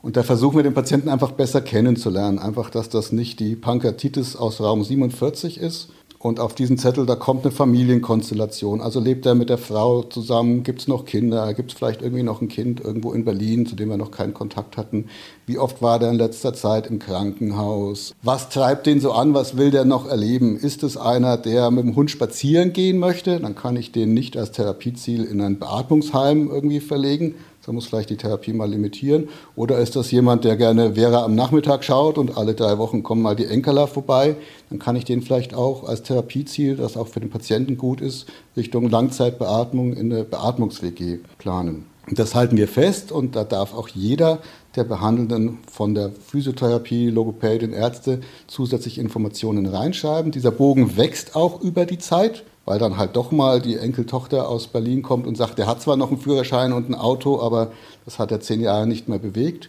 Und 0.05 0.19
da 0.19 0.23
versuchen 0.23 0.57
wir 0.57 0.63
den 0.63 0.75
Patienten 0.75 1.09
einfach 1.09 1.31
besser 1.33 1.63
kennenzulernen. 1.63 2.39
Einfach, 2.39 2.69
dass 2.69 2.91
das 2.91 3.11
nicht 3.11 3.41
die 3.41 3.57
Pankreatitis 3.57 4.37
aus 4.37 4.61
Raum 4.61 4.85
47 4.85 5.59
ist. 5.59 5.89
Und 6.19 6.41
auf 6.41 6.55
diesen 6.55 6.77
Zettel, 6.77 7.07
da 7.07 7.17
kommt 7.17 7.45
eine 7.45 7.53
Familienkonstellation. 7.53 8.83
Also 8.83 9.01
lebt 9.01 9.25
er 9.25 9.35
mit 9.35 9.49
der 9.49 9.57
Frau 9.57 10.03
zusammen? 10.03 10.63
Gibt 10.63 10.83
es 10.83 10.89
noch 10.89 11.07
Kinder? 11.07 11.55
Gibt 11.55 11.73
es 11.73 11.79
vielleicht 11.79 12.03
irgendwie 12.03 12.23
noch 12.23 12.43
ein 12.43 12.49
Kind 12.49 12.81
irgendwo 12.81 13.13
in 13.13 13.25
Berlin, 13.25 13.65
zu 13.65 13.77
dem 13.77 13.89
wir 13.89 13.97
noch 13.97 14.11
keinen 14.11 14.35
Kontakt 14.35 14.77
hatten? 14.77 15.07
Wie 15.47 15.57
oft 15.57 15.81
war 15.81 15.99
der 15.99 16.11
in 16.11 16.17
letzter 16.17 16.53
Zeit 16.53 16.87
im 16.87 16.99
Krankenhaus? 16.99 18.15
Was 18.23 18.51
treibt 18.51 18.87
den 18.87 19.01
so 19.01 19.13
an? 19.13 19.33
Was 19.33 19.57
will 19.57 19.71
der 19.71 19.87
noch 19.87 20.07
erleben? 20.07 20.59
Ist 20.59 20.83
es 20.83 20.99
einer, 20.99 21.39
der 21.39 21.71
mit 21.71 21.85
dem 21.85 21.97
Hund 21.97 22.11
spazieren 22.11 22.75
gehen 22.75 22.99
möchte? 22.99 23.41
Dann 23.41 23.55
kann 23.55 23.77
ich 23.77 23.91
den 23.91 24.13
nicht 24.13 24.37
als 24.37 24.53
Therapieziel 24.53 25.25
in 25.25 25.41
ein 25.41 25.59
Beatmungsheim 25.59 26.51
irgendwie 26.51 26.81
verlegen, 26.81 27.37
da 27.67 27.73
muss 27.73 27.87
vielleicht 27.87 28.11
die 28.11 28.17
Therapie 28.17 28.53
mal 28.53 28.69
limitieren. 28.69 29.29
Oder 29.57 29.79
ist 29.79 29.97
das 29.97 30.11
jemand, 30.11 30.45
der 30.45 30.57
gerne 30.57 30.95
Vera 30.95 31.25
am 31.25 31.35
Nachmittag 31.35 31.85
schaut 31.85 32.19
und 32.19 32.37
alle 32.37 32.55
drei 32.55 32.79
Wochen 32.79 33.03
kommen 33.03 33.23
mal 33.23 33.37
die 33.37 33.47
Enkeler 33.47 33.87
vorbei? 33.87 34.37
Dann 34.71 34.79
kann 34.79 34.97
ich 34.97 35.05
den 35.05 35.23
vielleicht 35.23 35.55
auch 35.55 35.85
als 35.85 36.03
Therapieziel, 36.03 36.77
das 36.77 36.97
auch 36.97 37.09
für 37.09 37.21
den 37.21 37.31
Patienten 37.31 37.79
gut 37.79 38.01
ist, 38.01 38.27
Richtung 38.57 38.91
Langzeitbeatmung 38.91 39.95
in 39.95 40.13
eine 40.13 40.25
Beatmungs-WG 40.25 41.19
planen. 41.39 41.87
Das 42.11 42.35
halten 42.35 42.59
wir 42.59 42.69
fest 42.69 43.13
und 43.13 43.35
da 43.35 43.45
darf 43.45 43.75
auch 43.75 43.89
jeder 43.89 44.41
der 44.77 44.85
Behandelnden 44.85 45.59
von 45.71 45.95
der 45.95 46.11
Physiotherapie, 46.11 47.09
Logopädin, 47.09 47.73
Ärzte 47.73 48.21
zusätzlich 48.47 48.99
Informationen 48.99 49.65
reinschreiben. 49.67 50.31
Dieser 50.31 50.51
Bogen 50.51 50.99
wächst 50.99 51.35
auch 51.35 51.63
über 51.63 51.87
die 51.87 51.99
Zeit, 51.99 52.45
weil 52.65 52.79
dann 52.79 52.97
halt 52.97 53.17
doch 53.17 53.31
mal 53.31 53.61
die 53.61 53.77
Enkeltochter 53.77 54.49
aus 54.49 54.69
Berlin 54.69 55.03
kommt 55.03 55.27
und 55.27 55.37
sagt, 55.37 55.59
der 55.59 55.67
hat 55.67 55.83
zwar 55.83 55.97
noch 55.97 56.11
einen 56.11 56.21
Führerschein 56.21 56.73
und 56.73 56.89
ein 56.89 56.95
Auto, 56.95 57.41
aber 57.41 57.73
das 58.05 58.19
hat 58.19 58.33
er 58.33 58.41
zehn 58.41 58.61
Jahre 58.61 58.87
nicht 58.87 59.09
mehr 59.09 59.19
bewegt. 59.19 59.69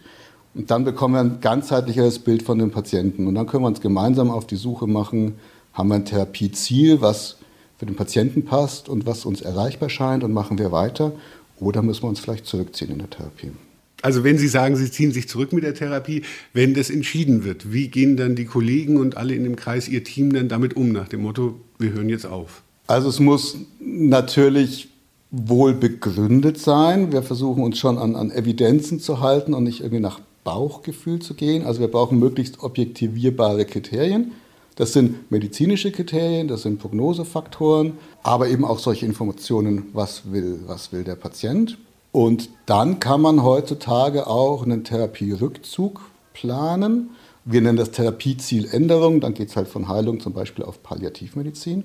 Und 0.54 0.70
dann 0.70 0.84
bekommen 0.84 1.14
wir 1.14 1.20
ein 1.20 1.40
ganzheitlicheres 1.40 2.18
Bild 2.20 2.42
von 2.42 2.58
dem 2.58 2.70
Patienten. 2.70 3.26
Und 3.26 3.34
dann 3.34 3.46
können 3.46 3.64
wir 3.64 3.68
uns 3.68 3.82
gemeinsam 3.82 4.30
auf 4.30 4.46
die 4.46 4.56
Suche 4.56 4.86
machen, 4.86 5.34
haben 5.74 5.88
wir 5.88 5.96
ein 5.96 6.06
Therapieziel, 6.06 7.02
was 7.02 7.36
für 7.76 7.84
den 7.84 7.96
Patienten 7.96 8.46
passt 8.46 8.88
und 8.88 9.04
was 9.04 9.26
uns 9.26 9.42
erreichbar 9.42 9.90
scheint 9.90 10.24
und 10.24 10.32
machen 10.32 10.58
wir 10.58 10.72
weiter. 10.72 11.12
Oder 11.60 11.82
müssen 11.82 12.04
wir 12.04 12.08
uns 12.08 12.20
vielleicht 12.20 12.46
zurückziehen 12.46 12.90
in 12.90 12.98
der 12.98 13.10
Therapie. 13.10 13.52
Also 14.00 14.24
wenn 14.24 14.38
Sie 14.38 14.48
sagen, 14.48 14.76
Sie 14.76 14.90
ziehen 14.90 15.12
sich 15.12 15.28
zurück 15.28 15.52
mit 15.52 15.64
der 15.64 15.74
Therapie, 15.74 16.22
wenn 16.52 16.74
das 16.74 16.90
entschieden 16.90 17.44
wird, 17.44 17.72
wie 17.72 17.88
gehen 17.88 18.16
dann 18.16 18.36
die 18.36 18.44
Kollegen 18.44 18.96
und 18.96 19.16
alle 19.16 19.34
in 19.34 19.44
dem 19.44 19.56
Kreis, 19.56 19.88
Ihr 19.88 20.04
Team 20.04 20.32
dann 20.32 20.48
damit 20.48 20.76
um, 20.76 20.92
nach 20.92 21.08
dem 21.08 21.22
Motto, 21.22 21.60
wir 21.78 21.92
hören 21.92 22.08
jetzt 22.08 22.26
auf? 22.26 22.62
Also 22.86 23.08
es 23.08 23.20
muss 23.20 23.56
natürlich 23.80 24.88
wohl 25.30 25.74
begründet 25.74 26.58
sein. 26.58 27.12
Wir 27.12 27.22
versuchen 27.22 27.62
uns 27.62 27.78
schon 27.78 27.98
an, 27.98 28.14
an 28.16 28.30
Evidenzen 28.30 29.00
zu 29.00 29.20
halten 29.20 29.54
und 29.54 29.64
nicht 29.64 29.80
irgendwie 29.80 30.00
nach 30.00 30.20
Bauchgefühl 30.44 31.20
zu 31.20 31.34
gehen. 31.34 31.66
Also 31.66 31.80
wir 31.80 31.88
brauchen 31.88 32.18
möglichst 32.18 32.62
objektivierbare 32.62 33.64
Kriterien. 33.64 34.32
Das 34.76 34.92
sind 34.92 35.30
medizinische 35.30 35.90
Kriterien, 35.90 36.48
das 36.48 36.62
sind 36.62 36.78
Prognosefaktoren, 36.78 37.94
aber 38.22 38.48
eben 38.48 38.64
auch 38.64 38.78
solche 38.78 39.06
Informationen, 39.06 39.86
was 39.94 40.30
will, 40.30 40.60
was 40.66 40.92
will 40.92 41.02
der 41.02 41.16
Patient. 41.16 41.78
Und 42.12 42.50
dann 42.66 43.00
kann 43.00 43.22
man 43.22 43.42
heutzutage 43.42 44.26
auch 44.26 44.62
einen 44.62 44.84
Therapierückzug 44.84 46.02
planen. 46.34 47.10
Wir 47.46 47.62
nennen 47.62 47.78
das 47.78 47.90
Therapiezieländerung, 47.90 49.20
dann 49.20 49.34
geht 49.34 49.48
es 49.48 49.56
halt 49.56 49.68
von 49.68 49.88
Heilung 49.88 50.20
zum 50.20 50.34
Beispiel 50.34 50.64
auf 50.64 50.82
Palliativmedizin. 50.82 51.84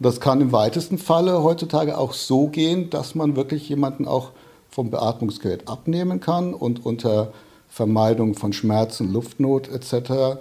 Das 0.00 0.20
kann 0.20 0.40
im 0.40 0.52
weitesten 0.52 0.98
Falle 0.98 1.42
heutzutage 1.42 1.98
auch 1.98 2.12
so 2.12 2.46
gehen, 2.48 2.88
dass 2.90 3.14
man 3.14 3.34
wirklich 3.34 3.68
jemanden 3.68 4.06
auch 4.06 4.30
vom 4.70 4.90
Beatmungsgerät 4.90 5.66
abnehmen 5.66 6.20
kann 6.20 6.54
und 6.54 6.86
unter 6.86 7.32
Vermeidung 7.68 8.34
von 8.34 8.52
Schmerzen, 8.52 9.12
Luftnot 9.12 9.68
etc. 9.68 10.40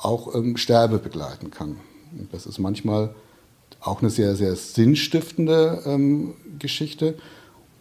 auch 0.00 0.34
ähm, 0.34 0.56
Sterbe 0.56 0.98
begleiten 0.98 1.50
kann. 1.50 1.76
Das 2.32 2.46
ist 2.46 2.58
manchmal 2.58 3.14
auch 3.80 4.00
eine 4.00 4.10
sehr, 4.10 4.36
sehr 4.36 4.56
sinnstiftende 4.56 5.82
ähm, 5.86 6.34
Geschichte. 6.58 7.14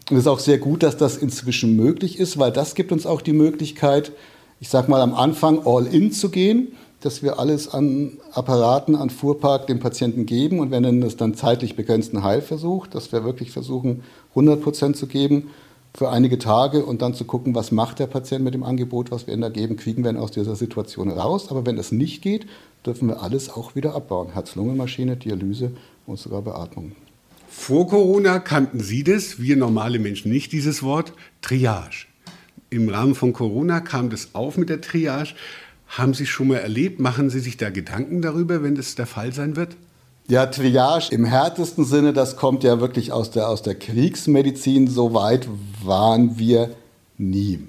Und 0.10 0.18
es 0.18 0.24
ist 0.24 0.28
auch 0.28 0.40
sehr 0.40 0.58
gut, 0.58 0.84
dass 0.84 0.98
das 0.98 1.16
inzwischen 1.16 1.76
möglich 1.78 2.20
ist, 2.20 2.38
weil 2.38 2.52
das 2.52 2.76
gibt 2.76 2.92
uns 2.92 3.06
auch 3.06 3.22
die 3.22 3.34
Möglichkeit, 3.34 4.12
ich 4.60 4.70
sage 4.70 4.92
mal 4.92 5.02
am 5.02 5.14
Anfang 5.14 5.66
all 5.66 5.88
in 5.88 6.12
zu 6.12 6.30
gehen, 6.30 6.74
dass 7.06 7.22
wir 7.22 7.40
alles 7.40 7.68
an 7.68 8.18
Apparaten, 8.32 8.96
an 8.96 9.10
Fuhrpark 9.10 9.68
dem 9.68 9.80
Patienten 9.80 10.26
geben 10.26 10.60
und 10.60 10.72
wir 10.72 10.80
nennen 10.80 11.02
das 11.02 11.18
dann 11.18 11.36
zeitlich 11.36 11.76
begrenzten 11.76 12.24
Heilversuch, 12.24 12.88
dass 12.88 13.12
wir 13.12 13.24
wirklich 13.24 13.52
versuchen, 13.52 14.04
100 14.30 14.62
Prozent 14.62 14.98
zu 14.98 15.08
geben 15.08 15.50
für 15.96 16.10
einige 16.10 16.40
Tage 16.40 16.86
und 16.86 17.02
dann 17.02 17.14
zu 17.14 17.26
gucken, 17.26 17.54
was 17.54 17.72
macht 17.72 18.00
der 18.00 18.08
Patient 18.08 18.44
mit 18.44 18.54
dem 18.54 18.64
Angebot, 18.64 19.12
was 19.12 19.28
wir 19.28 19.34
ihm 19.34 19.42
da 19.42 19.50
geben, 19.50 19.76
kriegen 19.76 20.04
wir 20.04 20.12
ihn 20.12 20.18
aus 20.18 20.32
dieser 20.32 20.56
Situation 20.56 21.10
raus. 21.12 21.52
Aber 21.52 21.66
wenn 21.66 21.76
das 21.76 21.92
nicht 21.92 22.22
geht, 22.22 22.48
dürfen 22.86 23.10
wir 23.10 23.22
alles 23.22 23.50
auch 23.50 23.76
wieder 23.76 23.94
abbauen. 23.94 24.34
Herz-Lungen-Maschine, 24.34 25.18
Dialyse 25.18 25.72
und 26.08 26.18
sogar 26.18 26.42
Beatmung. 26.42 26.94
Vor 27.48 27.88
Corona 27.88 28.40
kannten 28.40 28.80
Sie 28.80 29.04
das, 29.04 29.40
wir 29.40 29.56
normale 29.56 30.00
Menschen 30.00 30.32
nicht, 30.32 30.52
dieses 30.52 30.82
Wort 30.82 31.14
Triage. 31.42 32.08
Im 32.72 32.90
Rahmen 32.90 33.14
von 33.14 33.32
Corona 33.32 33.80
kam 33.80 34.10
das 34.10 34.34
auf 34.34 34.58
mit 34.58 34.70
der 34.70 34.82
Triage. 34.82 35.36
Haben 35.98 36.16
Sie 36.16 36.26
schon 36.26 36.48
mal 36.48 36.58
erlebt? 36.58 37.00
Machen 37.00 37.30
Sie 37.30 37.40
sich 37.40 37.56
da 37.56 37.70
Gedanken 37.70 38.24
darüber, 38.24 38.64
wenn 38.64 38.74
das 38.74 38.96
der 38.96 39.06
Fall 39.06 39.32
sein 39.32 39.56
wird? 39.56 39.76
Ja, 40.28 40.48
Triage 40.48 41.14
im 41.14 41.24
härtesten 41.24 41.86
Sinne, 41.86 42.14
das 42.14 42.36
kommt 42.36 42.64
ja 42.64 42.80
wirklich 42.80 43.12
aus 43.12 43.30
der, 43.30 43.48
aus 43.48 43.62
der 43.62 43.76
Kriegsmedizin. 43.76 44.88
So 44.88 45.14
weit 45.14 45.48
waren 45.84 46.40
wir 46.40 46.72
nie. 47.20 47.60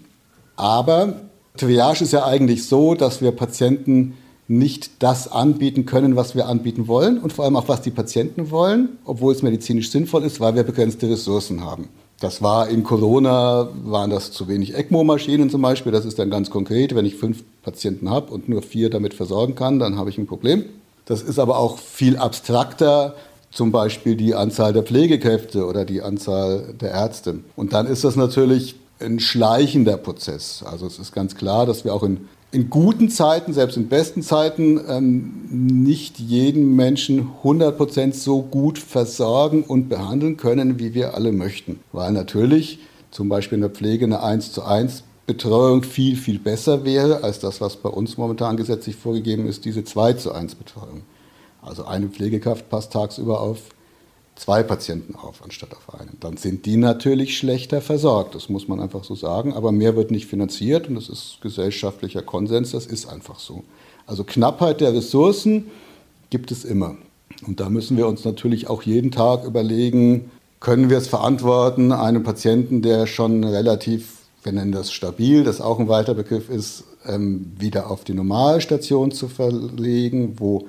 Aber 0.56 1.20
Triage 1.58 2.04
ist 2.04 2.14
ja 2.14 2.24
eigentlich 2.24 2.66
so, 2.66 2.94
dass 2.94 3.20
wir 3.20 3.30
Patienten 3.30 4.14
nicht 4.48 5.02
das 5.02 5.30
anbieten 5.30 5.84
können, 5.84 6.16
was 6.16 6.34
wir 6.34 6.48
anbieten 6.48 6.88
wollen 6.88 7.18
und 7.18 7.30
vor 7.30 7.44
allem 7.44 7.56
auch, 7.56 7.68
was 7.68 7.82
die 7.82 7.90
Patienten 7.90 8.50
wollen, 8.50 8.96
obwohl 9.04 9.34
es 9.34 9.42
medizinisch 9.42 9.90
sinnvoll 9.90 10.24
ist, 10.24 10.40
weil 10.40 10.54
wir 10.54 10.62
begrenzte 10.62 11.10
Ressourcen 11.10 11.62
haben. 11.62 11.90
Das 12.24 12.40
war 12.40 12.70
in 12.70 12.84
Corona, 12.84 13.68
waren 13.84 14.08
das 14.08 14.32
zu 14.32 14.48
wenig 14.48 14.74
ECMO-Maschinen 14.74 15.50
zum 15.50 15.60
Beispiel. 15.60 15.92
Das 15.92 16.06
ist 16.06 16.18
dann 16.18 16.30
ganz 16.30 16.48
konkret, 16.48 16.94
wenn 16.94 17.04
ich 17.04 17.16
fünf 17.16 17.44
Patienten 17.62 18.08
habe 18.08 18.32
und 18.32 18.48
nur 18.48 18.62
vier 18.62 18.88
damit 18.88 19.12
versorgen 19.12 19.54
kann, 19.54 19.78
dann 19.78 19.98
habe 19.98 20.08
ich 20.08 20.16
ein 20.16 20.26
Problem. 20.26 20.64
Das 21.04 21.20
ist 21.20 21.38
aber 21.38 21.58
auch 21.58 21.76
viel 21.76 22.16
abstrakter, 22.16 23.14
zum 23.50 23.72
Beispiel 23.72 24.16
die 24.16 24.34
Anzahl 24.34 24.72
der 24.72 24.84
Pflegekräfte 24.84 25.66
oder 25.66 25.84
die 25.84 26.00
Anzahl 26.00 26.72
der 26.80 26.92
Ärzte. 26.92 27.40
Und 27.56 27.74
dann 27.74 27.86
ist 27.86 28.04
das 28.04 28.16
natürlich 28.16 28.76
ein 29.00 29.20
schleichender 29.20 29.98
Prozess. 29.98 30.64
Also 30.66 30.86
es 30.86 30.98
ist 30.98 31.12
ganz 31.12 31.34
klar, 31.34 31.66
dass 31.66 31.84
wir 31.84 31.92
auch 31.92 32.04
in 32.04 32.26
in 32.54 32.70
guten 32.70 33.10
Zeiten, 33.10 33.52
selbst 33.52 33.76
in 33.76 33.88
besten 33.88 34.22
Zeiten, 34.22 34.80
ähm, 34.88 35.40
nicht 35.50 36.20
jeden 36.20 36.76
Menschen 36.76 37.30
100% 37.42 38.14
so 38.14 38.42
gut 38.42 38.78
versorgen 38.78 39.64
und 39.64 39.88
behandeln 39.88 40.36
können, 40.36 40.78
wie 40.78 40.94
wir 40.94 41.14
alle 41.14 41.32
möchten. 41.32 41.80
Weil 41.92 42.12
natürlich 42.12 42.78
zum 43.10 43.28
Beispiel 43.28 43.56
in 43.56 43.62
der 43.62 43.70
Pflege 43.70 44.04
eine 44.04 44.22
1 44.22 44.52
zu 44.52 44.62
1 44.62 45.02
Betreuung 45.26 45.82
viel, 45.82 46.16
viel 46.16 46.38
besser 46.38 46.84
wäre 46.84 47.24
als 47.24 47.40
das, 47.40 47.60
was 47.60 47.76
bei 47.76 47.88
uns 47.88 48.18
momentan 48.18 48.56
gesetzlich 48.56 48.94
vorgegeben 48.94 49.46
ist, 49.46 49.64
diese 49.64 49.82
2 49.82 50.12
zu 50.12 50.32
1 50.32 50.54
Betreuung. 50.54 51.02
Also 51.60 51.84
eine 51.86 52.08
Pflegekraft 52.08 52.68
passt 52.68 52.92
tagsüber 52.92 53.40
auf 53.40 53.58
zwei 54.36 54.62
Patienten 54.62 55.14
auf 55.14 55.42
anstatt 55.44 55.72
auf 55.72 55.98
einen. 55.98 56.16
Dann 56.20 56.36
sind 56.36 56.66
die 56.66 56.76
natürlich 56.76 57.38
schlechter 57.38 57.80
versorgt, 57.80 58.34
das 58.34 58.48
muss 58.48 58.68
man 58.68 58.80
einfach 58.80 59.04
so 59.04 59.14
sagen, 59.14 59.52
aber 59.52 59.72
mehr 59.72 59.96
wird 59.96 60.10
nicht 60.10 60.26
finanziert 60.26 60.88
und 60.88 60.96
das 60.96 61.08
ist 61.08 61.38
gesellschaftlicher 61.40 62.22
Konsens, 62.22 62.72
das 62.72 62.86
ist 62.86 63.06
einfach 63.06 63.38
so. 63.38 63.64
Also 64.06 64.24
Knappheit 64.24 64.80
der 64.80 64.92
Ressourcen 64.92 65.70
gibt 66.30 66.50
es 66.50 66.64
immer. 66.64 66.96
Und 67.46 67.60
da 67.60 67.68
müssen 67.68 67.96
wir 67.96 68.06
uns 68.06 68.24
natürlich 68.24 68.68
auch 68.68 68.82
jeden 68.82 69.10
Tag 69.10 69.44
überlegen, 69.44 70.30
können 70.60 70.88
wir 70.88 70.98
es 70.98 71.08
verantworten, 71.08 71.92
einem 71.92 72.22
Patienten, 72.22 72.80
der 72.82 73.06
schon 73.06 73.44
relativ, 73.44 74.18
wir 74.42 74.52
nennen 74.52 74.72
das 74.72 74.92
stabil, 74.92 75.44
das 75.44 75.60
auch 75.60 75.78
ein 75.78 75.88
weiter 75.88 76.14
Begriff 76.14 76.48
ist, 76.48 76.84
ähm, 77.06 77.52
wieder 77.58 77.90
auf 77.90 78.04
die 78.04 78.14
Normalstation 78.14 79.12
zu 79.12 79.28
verlegen, 79.28 80.36
wo 80.38 80.66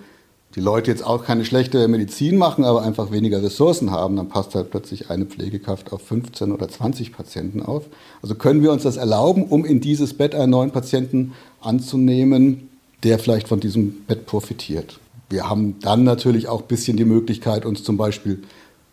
die 0.56 0.62
Leute 0.62 0.90
jetzt 0.90 1.06
auch 1.06 1.26
keine 1.26 1.44
schlechte 1.44 1.86
Medizin 1.90 2.38
machen, 2.38 2.64
aber 2.64 2.82
einfach 2.82 3.12
weniger 3.12 3.44
Ressourcen 3.44 3.92
haben, 3.92 4.16
dann 4.16 4.30
passt 4.30 4.56
halt 4.56 4.72
plötzlich 4.72 5.10
eine 5.10 5.26
Pflegekraft 5.26 5.92
auf 5.92 6.02
15 6.04 6.54
oder 6.54 6.70
20 6.70 7.12
Patienten 7.12 7.62
auf. 7.62 7.84
Also 8.22 8.36
können 8.36 8.64
wir 8.64 8.72
uns 8.72 8.84
das 8.84 8.96
erlauben, 8.96 9.44
um 9.44 9.66
in 9.66 9.82
dieses 9.82 10.14
Bett 10.14 10.34
einen 10.34 10.52
neuen 10.52 10.72
Patienten 10.72 11.34
anzunehmen, 11.60 12.70
der 13.04 13.20
vielleicht 13.20 13.50
von 13.50 13.60
diesem 13.60 14.06
Bett 14.06 14.26
profitiert. 14.26 15.00
Wir 15.30 15.50
haben 15.50 15.80
dann 15.82 16.06
natürlich 16.06 16.48
auch 16.48 16.62
ein 16.62 16.68
bisschen 16.68 16.96
die 16.96 17.06
Möglichkeit, 17.06 17.66
uns 17.66 17.84
zum 17.84 17.98
Beispiel 17.98 18.44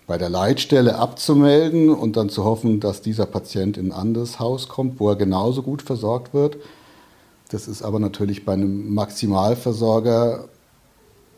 bei 0.09 0.19
der 0.19 0.31
Leitstelle 0.31 0.97
abzumelden 0.97 1.90
und 1.90 2.16
dann 2.16 2.28
zu 2.28 2.42
hoffen, 2.42 2.81
dass 2.81 3.02
dieser 3.02 3.26
Patient 3.26 3.76
in 3.76 3.92
ein 3.92 3.92
anderes 3.92 4.40
Haus 4.40 4.69
kommt, 4.69 4.99
wo 4.99 5.11
er 5.11 5.16
genauso 5.16 5.62
gut 5.62 5.83
versorgt 5.83 6.35
wird. 6.35 6.57
Das 7.50 7.69
ist 7.69 7.83
aber 7.83 8.00
natürlich 8.00 8.45
bei 8.45 8.54
einem 8.54 8.92
Maximalversorger 8.95 10.49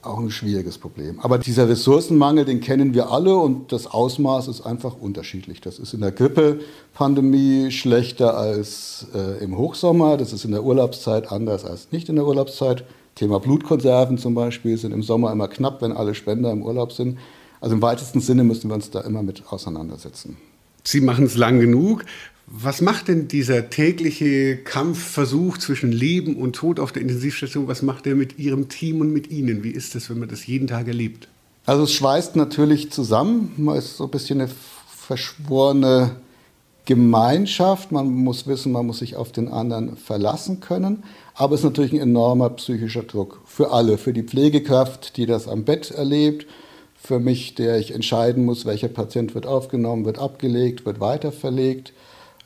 auch 0.06 0.18
ein 0.18 0.30
schwieriges 0.30 0.78
Problem. 0.78 1.20
Aber 1.20 1.38
dieser 1.38 1.68
Ressourcenmangel, 1.68 2.44
den 2.44 2.60
kennen 2.60 2.94
wir 2.94 3.10
alle 3.10 3.36
und 3.36 3.72
das 3.72 3.86
Ausmaß 3.86 4.48
ist 4.48 4.62
einfach 4.62 4.96
unterschiedlich. 5.00 5.60
Das 5.60 5.78
ist 5.78 5.94
in 5.94 6.00
der 6.00 6.12
Grippepandemie 6.12 7.70
schlechter 7.70 8.36
als 8.36 9.06
äh, 9.14 9.42
im 9.42 9.56
Hochsommer. 9.56 10.16
Das 10.16 10.32
ist 10.32 10.44
in 10.44 10.52
der 10.52 10.64
Urlaubszeit 10.64 11.30
anders 11.30 11.64
als 11.64 11.92
nicht 11.92 12.08
in 12.08 12.16
der 12.16 12.26
Urlaubszeit. 12.26 12.84
Thema 13.14 13.38
Blutkonserven 13.38 14.18
zum 14.18 14.34
Beispiel 14.34 14.76
sind 14.76 14.92
im 14.92 15.02
Sommer 15.02 15.30
immer 15.30 15.48
knapp, 15.48 15.82
wenn 15.82 15.92
alle 15.92 16.14
Spender 16.14 16.50
im 16.50 16.62
Urlaub 16.62 16.92
sind. 16.92 17.18
Also 17.60 17.76
im 17.76 17.82
weitesten 17.82 18.20
Sinne 18.20 18.44
müssen 18.44 18.68
wir 18.68 18.74
uns 18.74 18.90
da 18.90 19.00
immer 19.00 19.22
mit 19.22 19.44
auseinandersetzen. 19.50 20.36
Sie 20.82 21.00
machen 21.00 21.24
es 21.24 21.36
lang 21.36 21.60
genug. 21.60 22.04
Was 22.46 22.82
macht 22.82 23.08
denn 23.08 23.26
dieser 23.26 23.70
tägliche 23.70 24.58
Kampfversuch 24.58 25.56
zwischen 25.56 25.92
Leben 25.92 26.36
und 26.36 26.54
Tod 26.54 26.78
auf 26.78 26.92
der 26.92 27.00
Intensivstation, 27.00 27.68
was 27.68 27.80
macht 27.80 28.06
er 28.06 28.14
mit 28.14 28.38
Ihrem 28.38 28.68
Team 28.68 29.00
und 29.00 29.12
mit 29.12 29.30
Ihnen? 29.30 29.64
Wie 29.64 29.70
ist 29.70 29.94
das, 29.94 30.10
wenn 30.10 30.18
man 30.18 30.28
das 30.28 30.46
jeden 30.46 30.66
Tag 30.66 30.86
erlebt? 30.86 31.28
Also 31.64 31.84
es 31.84 31.94
schweißt 31.94 32.36
natürlich 32.36 32.92
zusammen. 32.92 33.52
Man 33.56 33.78
ist 33.78 33.96
so 33.96 34.04
ein 34.04 34.10
bisschen 34.10 34.42
eine 34.42 34.50
verschworene 34.86 36.16
Gemeinschaft. 36.84 37.92
Man 37.92 38.08
muss 38.12 38.46
wissen, 38.46 38.72
man 38.72 38.86
muss 38.86 38.98
sich 38.98 39.16
auf 39.16 39.32
den 39.32 39.48
anderen 39.48 39.96
verlassen 39.96 40.60
können. 40.60 41.02
Aber 41.32 41.54
es 41.54 41.60
ist 41.60 41.64
natürlich 41.64 41.92
ein 41.92 42.00
enormer 42.00 42.50
psychischer 42.50 43.04
Druck 43.04 43.40
für 43.46 43.72
alle. 43.72 43.96
Für 43.96 44.12
die 44.12 44.22
Pflegekraft, 44.22 45.16
die 45.16 45.24
das 45.24 45.48
am 45.48 45.64
Bett 45.64 45.90
erlebt. 45.90 46.46
Für 46.94 47.18
mich, 47.18 47.54
der 47.54 47.78
ich 47.78 47.94
entscheiden 47.94 48.44
muss, 48.44 48.66
welcher 48.66 48.88
Patient 48.88 49.34
wird 49.34 49.46
aufgenommen, 49.46 50.04
wird 50.04 50.18
abgelegt, 50.18 50.84
wird 50.84 51.00
weiterverlegt 51.00 51.94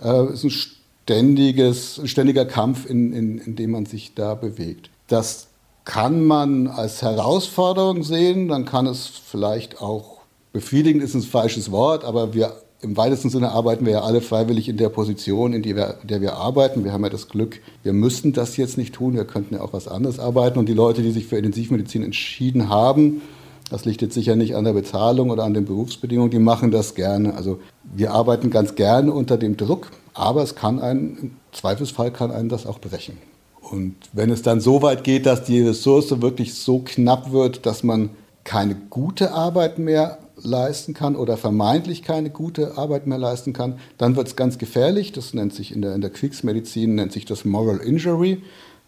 Äh, 0.02 0.33
ist 0.33 0.45
ein 0.45 0.50
ständiges, 0.50 1.99
ein 1.99 2.09
ständiger 2.09 2.45
Kampf, 2.45 2.88
in, 2.88 3.12
in, 3.12 3.38
in 3.38 3.57
dem 3.57 3.71
man 3.73 3.87
sich 3.87 4.14
da 4.14 4.35
bewegt. 4.35 4.90
Das 5.07 5.49
kann 5.85 6.25
man 6.25 6.67
als 6.67 7.02
Herausforderung 7.02 8.02
sehen, 8.02 8.49
dann 8.49 8.67
kann 8.67 8.87
es 8.87 9.07
vielleicht 9.07 9.81
auch 9.81 10.19
befriedigend 10.52 11.02
ist 11.02 11.14
ein 11.14 11.23
falsches 11.23 11.71
Wort, 11.71 12.05
aber 12.05 12.35
wir 12.35 12.52
im 12.81 12.97
weitesten 12.97 13.28
Sinne 13.28 13.50
arbeiten 13.52 13.87
wir 13.87 13.93
ja 13.95 14.02
alle 14.02 14.21
freiwillig 14.21 14.69
in 14.69 14.76
der 14.76 14.88
Position, 14.88 15.52
in, 15.52 15.64
wir, 15.64 15.97
in 16.02 16.09
der 16.09 16.21
wir 16.21 16.35
arbeiten. 16.35 16.85
Wir 16.85 16.93
haben 16.93 17.02
ja 17.02 17.11
das 17.11 17.28
Glück, 17.28 17.61
wir 17.83 17.93
müssten 17.93 18.33
das 18.33 18.57
jetzt 18.57 18.78
nicht 18.78 18.95
tun, 18.95 19.14
wir 19.14 19.25
könnten 19.25 19.55
ja 19.55 19.62
auch 19.62 19.73
was 19.73 19.88
anderes 19.88 20.21
arbeiten. 20.21 20.59
Und 20.59 20.69
die 20.69 20.75
Leute, 20.75 21.02
die 21.02 21.11
sich 21.11 21.26
für 21.26 21.37
Intensivmedizin 21.37 22.05
entschieden 22.05 22.69
haben, 22.69 23.21
das 23.70 23.84
liegt 23.84 24.02
jetzt 24.02 24.14
sicher 24.14 24.37
nicht 24.37 24.56
an 24.56 24.64
der 24.64 24.72
Bezahlung 24.72 25.30
oder 25.30 25.44
an 25.44 25.54
den 25.54 25.64
Berufsbedingungen, 25.64 26.30
die 26.30 26.38
machen 26.38 26.70
das 26.70 26.94
gerne. 26.94 27.34
Also 27.34 27.58
wir 27.82 28.12
arbeiten 28.12 28.50
ganz 28.50 28.75
gerne 28.75 29.12
unter 29.12 29.37
dem 29.37 29.56
Druck, 29.56 29.90
aber 30.14 30.42
es 30.42 30.54
kann 30.54 30.80
einen, 30.80 31.18
im 31.18 31.30
Zweifelsfall 31.52 32.10
kann 32.10 32.30
einen 32.30 32.48
das 32.48 32.66
auch 32.66 32.78
brechen. 32.78 33.18
Und 33.60 33.96
wenn 34.12 34.30
es 34.30 34.42
dann 34.42 34.60
so 34.60 34.82
weit 34.82 35.04
geht, 35.04 35.26
dass 35.26 35.44
die 35.44 35.60
Ressource 35.60 36.20
wirklich 36.20 36.54
so 36.54 36.80
knapp 36.84 37.32
wird, 37.32 37.66
dass 37.66 37.82
man 37.82 38.10
keine 38.44 38.75
gute 38.75 39.32
Arbeit 39.32 39.78
mehr 39.78 40.18
leisten 40.42 40.94
kann 40.94 41.16
oder 41.16 41.37
vermeintlich 41.37 42.02
keine 42.02 42.30
gute 42.30 42.78
Arbeit 42.78 43.06
mehr 43.06 43.18
leisten 43.18 43.52
kann, 43.52 43.78
dann 43.98 44.16
wird 44.16 44.28
es 44.28 44.37
ganz 44.37 44.58
gefährlich. 44.58 45.12
Das 45.12 45.34
nennt 45.34 45.52
sich 45.52 45.75
in 45.75 45.82
der, 45.82 45.94
in 45.94 46.00
der 46.00 46.10
Kriegsmedizin 46.10 46.94
nennt 46.94 47.12
sich 47.12 47.25
das 47.25 47.44
Moral 47.44 47.78
Injury. 47.78 48.42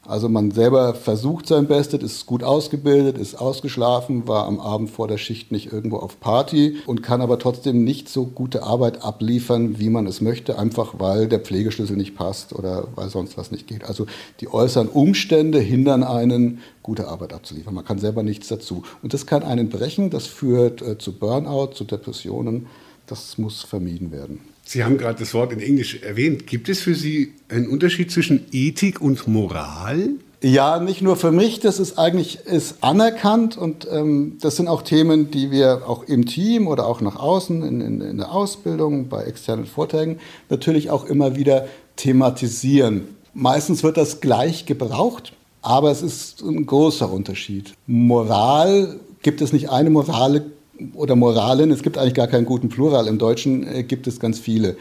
Also 0.06 0.30
man 0.30 0.50
selber 0.50 0.94
versucht 0.94 1.46
sein 1.46 1.66
Bestes, 1.66 2.02
ist 2.02 2.26
gut 2.26 2.42
ausgebildet, 2.42 3.18
ist 3.18 3.34
ausgeschlafen, 3.34 4.26
war 4.26 4.46
am 4.46 4.58
Abend 4.58 4.90
vor 4.90 5.06
der 5.06 5.18
Schicht 5.18 5.52
nicht 5.52 5.72
irgendwo 5.72 5.98
auf 5.98 6.18
Party 6.20 6.78
und 6.86 7.02
kann 7.02 7.20
aber 7.20 7.38
trotzdem 7.38 7.84
nicht 7.84 8.08
so 8.08 8.24
gute 8.24 8.62
Arbeit 8.62 9.04
abliefern, 9.04 9.78
wie 9.78 9.90
man 9.90 10.06
es 10.06 10.22
möchte, 10.22 10.58
einfach 10.58 10.94
weil 10.98 11.28
der 11.28 11.40
Pflegeschlüssel 11.40 11.96
nicht 11.96 12.16
passt 12.16 12.54
oder 12.54 12.88
weil 12.94 13.10
sonst 13.10 13.36
was 13.36 13.50
nicht 13.50 13.66
geht. 13.66 13.84
Also 13.84 14.06
die 14.40 14.52
äußeren 14.52 14.88
Umstände 14.88 15.60
hindern 15.60 16.02
einen, 16.02 16.60
gute 16.82 17.08
Arbeit 17.08 17.32
abzuliefern. 17.34 17.74
Man 17.74 17.84
kann 17.84 17.98
selber 17.98 18.22
nichts 18.22 18.48
dazu. 18.48 18.82
Und 19.02 19.12
das 19.12 19.26
kann 19.26 19.42
einen 19.42 19.68
brechen, 19.68 20.10
das 20.10 20.26
führt 20.26 20.82
äh, 20.82 20.98
zu 20.98 21.12
Burnout, 21.12 21.74
zu 21.74 21.84
Depressionen. 21.84 22.66
Das 23.10 23.38
muss 23.38 23.64
vermieden 23.64 24.12
werden. 24.12 24.38
Sie 24.64 24.84
haben 24.84 24.96
gerade 24.96 25.18
das 25.18 25.34
Wort 25.34 25.52
in 25.52 25.58
Englisch 25.58 26.00
erwähnt. 26.00 26.46
Gibt 26.46 26.68
es 26.68 26.80
für 26.80 26.94
Sie 26.94 27.32
einen 27.48 27.66
Unterschied 27.66 28.12
zwischen 28.12 28.46
Ethik 28.52 29.00
und 29.00 29.26
Moral? 29.26 30.10
Ja, 30.42 30.78
nicht 30.78 31.02
nur 31.02 31.16
für 31.16 31.32
mich, 31.32 31.58
das 31.58 31.80
ist 31.80 31.98
eigentlich 31.98 32.46
ist 32.46 32.76
anerkannt 32.82 33.58
und 33.58 33.88
ähm, 33.90 34.38
das 34.40 34.56
sind 34.56 34.68
auch 34.68 34.82
Themen, 34.82 35.32
die 35.32 35.50
wir 35.50 35.82
auch 35.88 36.04
im 36.04 36.24
Team 36.24 36.68
oder 36.68 36.86
auch 36.86 37.00
nach 37.00 37.16
außen 37.16 37.64
in, 37.64 37.80
in, 37.80 38.00
in 38.00 38.18
der 38.18 38.32
Ausbildung, 38.32 39.08
bei 39.08 39.24
externen 39.24 39.66
Vorträgen 39.66 40.20
natürlich 40.48 40.88
auch 40.88 41.04
immer 41.04 41.34
wieder 41.34 41.66
thematisieren. 41.96 43.08
Meistens 43.34 43.82
wird 43.82 43.96
das 43.96 44.20
gleich 44.20 44.66
gebraucht, 44.66 45.32
aber 45.62 45.90
es 45.90 46.00
ist 46.00 46.42
ein 46.42 46.64
großer 46.64 47.12
Unterschied. 47.12 47.74
Moral 47.88 49.00
gibt 49.22 49.42
es 49.42 49.52
nicht 49.52 49.68
eine 49.68 49.90
morale 49.90 50.46
oder 50.94 51.16
Moralen, 51.16 51.70
es 51.70 51.82
gibt 51.82 51.98
eigentlich 51.98 52.14
gar 52.14 52.26
keinen 52.26 52.46
guten 52.46 52.68
Plural, 52.68 53.06
im 53.06 53.18
Deutschen 53.18 53.66
äh, 53.66 53.82
gibt 53.82 54.06
es 54.06 54.20
ganz 54.20 54.38
viele. 54.38 54.76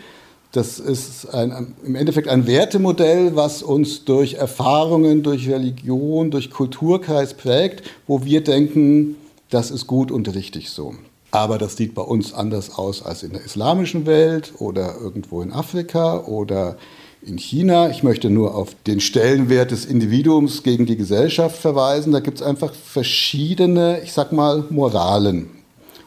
Das 0.51 0.79
ist 0.79 1.27
ein, 1.27 1.75
im 1.85 1.95
Endeffekt 1.95 2.27
ein 2.27 2.47
Wertemodell, 2.47 3.35
was 3.35 3.61
uns 3.61 4.03
durch 4.05 4.33
Erfahrungen, 4.33 5.21
durch 5.21 5.47
Religion, 5.47 6.31
durch 6.31 6.49
Kulturkreis 6.49 7.35
prägt, 7.35 7.83
wo 8.07 8.25
wir 8.25 8.43
denken, 8.43 9.15
das 9.51 9.69
ist 9.69 9.85
gut 9.85 10.11
und 10.11 10.33
richtig 10.33 10.71
so. 10.71 10.95
Aber 11.31 11.59
das 11.59 11.77
sieht 11.77 11.93
bei 11.93 12.01
uns 12.01 12.33
anders 12.33 12.75
aus 12.75 13.03
als 13.03 13.21
in 13.21 13.33
der 13.33 13.43
islamischen 13.43 14.07
Welt 14.07 14.53
oder 14.57 14.95
irgendwo 14.99 15.43
in 15.43 15.53
Afrika 15.53 16.21
oder 16.25 16.77
in 17.21 17.37
China. 17.37 17.89
Ich 17.89 18.01
möchte 18.01 18.31
nur 18.31 18.55
auf 18.55 18.69
den 18.87 18.99
Stellenwert 18.99 19.69
des 19.69 19.85
Individuums 19.85 20.63
gegen 20.63 20.87
die 20.87 20.97
Gesellschaft 20.97 21.57
verweisen. 21.57 22.11
Da 22.11 22.21
gibt 22.21 22.39
es 22.39 22.43
einfach 22.43 22.73
verschiedene, 22.73 24.01
ich 24.03 24.13
sag 24.13 24.31
mal, 24.31 24.65
Moralen. 24.71 25.58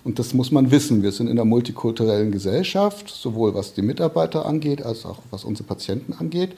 Und 0.04 0.18
das 0.18 0.35
muss 0.35 0.50
man 0.50 0.71
wissen. 0.71 1.02
Wir 1.02 1.12
sind 1.12 1.28
in 1.28 1.32
einer 1.32 1.44
multikulturellen 1.44 2.32
Gesellschaft, 2.32 3.09
sowohl 3.09 3.54
was 3.54 3.75
die 3.75 3.82
Mitarbeiter 3.82 4.47
angeht, 4.47 4.82
als 4.84 5.06
auch 5.06 5.19
was 5.30 5.45
unsere 5.45 5.67
Patienten 5.67 6.12
angeht. 6.12 6.50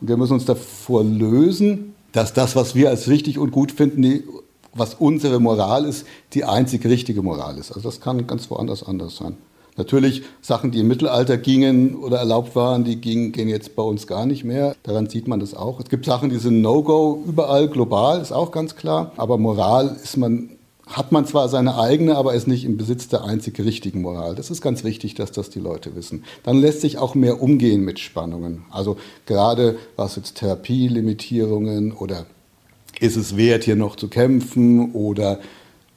Und 0.00 0.08
wir 0.08 0.16
müssen 0.16 0.34
uns 0.34 0.44
davor 0.44 1.04
lösen, 1.04 1.94
dass 2.12 2.32
das, 2.32 2.56
was 2.56 2.74
wir 2.74 2.90
als 2.90 3.08
richtig 3.08 3.38
und 3.38 3.52
gut 3.52 3.70
finden, 3.70 4.02
die, 4.02 4.24
was 4.74 4.94
unsere 4.94 5.38
Moral 5.38 5.84
ist, 5.84 6.04
die 6.32 6.44
einzig 6.44 6.84
richtige 6.84 7.22
Moral 7.22 7.58
ist. 7.58 7.70
Also 7.70 7.88
das 7.88 8.00
kann 8.00 8.26
ganz 8.26 8.50
woanders 8.50 8.82
anders 8.82 9.16
sein. 9.16 9.36
Natürlich 9.76 10.22
Sachen, 10.42 10.72
die 10.72 10.80
im 10.80 10.88
Mittelalter 10.88 11.36
gingen 11.36 11.94
oder 11.96 12.18
erlaubt 12.18 12.56
waren, 12.56 12.84
die 12.84 12.96
gingen, 12.96 13.32
gehen 13.32 13.48
jetzt 13.48 13.76
bei 13.76 13.82
uns 13.82 14.06
gar 14.06 14.26
nicht 14.26 14.44
mehr. 14.44 14.74
Daran 14.82 15.08
sieht 15.08 15.28
man 15.28 15.40
das 15.40 15.54
auch. 15.54 15.80
Es 15.80 15.88
gibt 15.88 16.04
Sachen, 16.04 16.28
die 16.28 16.38
sind 16.38 16.60
No-Go 16.60 17.22
überall 17.26 17.68
global, 17.68 18.20
ist 18.20 18.32
auch 18.32 18.50
ganz 18.50 18.74
klar. 18.74 19.12
Aber 19.16 19.38
Moral 19.38 19.96
ist 20.02 20.16
man 20.16 20.50
hat 20.90 21.12
man 21.12 21.24
zwar 21.24 21.48
seine 21.48 21.78
eigene, 21.78 22.16
aber 22.16 22.34
ist 22.34 22.48
nicht 22.48 22.64
im 22.64 22.76
Besitz 22.76 23.08
der 23.08 23.24
einzig 23.24 23.58
richtigen 23.60 24.02
Moral. 24.02 24.34
Das 24.34 24.50
ist 24.50 24.60
ganz 24.60 24.82
wichtig, 24.82 25.14
dass 25.14 25.30
das 25.30 25.50
die 25.50 25.60
Leute 25.60 25.94
wissen. 25.94 26.24
Dann 26.42 26.58
lässt 26.60 26.80
sich 26.80 26.98
auch 26.98 27.14
mehr 27.14 27.40
umgehen 27.40 27.84
mit 27.84 28.00
Spannungen. 28.00 28.64
Also 28.70 28.96
gerade 29.26 29.78
was 29.96 30.16
jetzt 30.16 30.36
Therapielimitierungen 30.36 31.92
oder 31.92 32.26
ist 32.98 33.16
es 33.16 33.36
wert, 33.36 33.64
hier 33.64 33.76
noch 33.76 33.96
zu 33.96 34.08
kämpfen 34.08 34.92
oder 34.92 35.40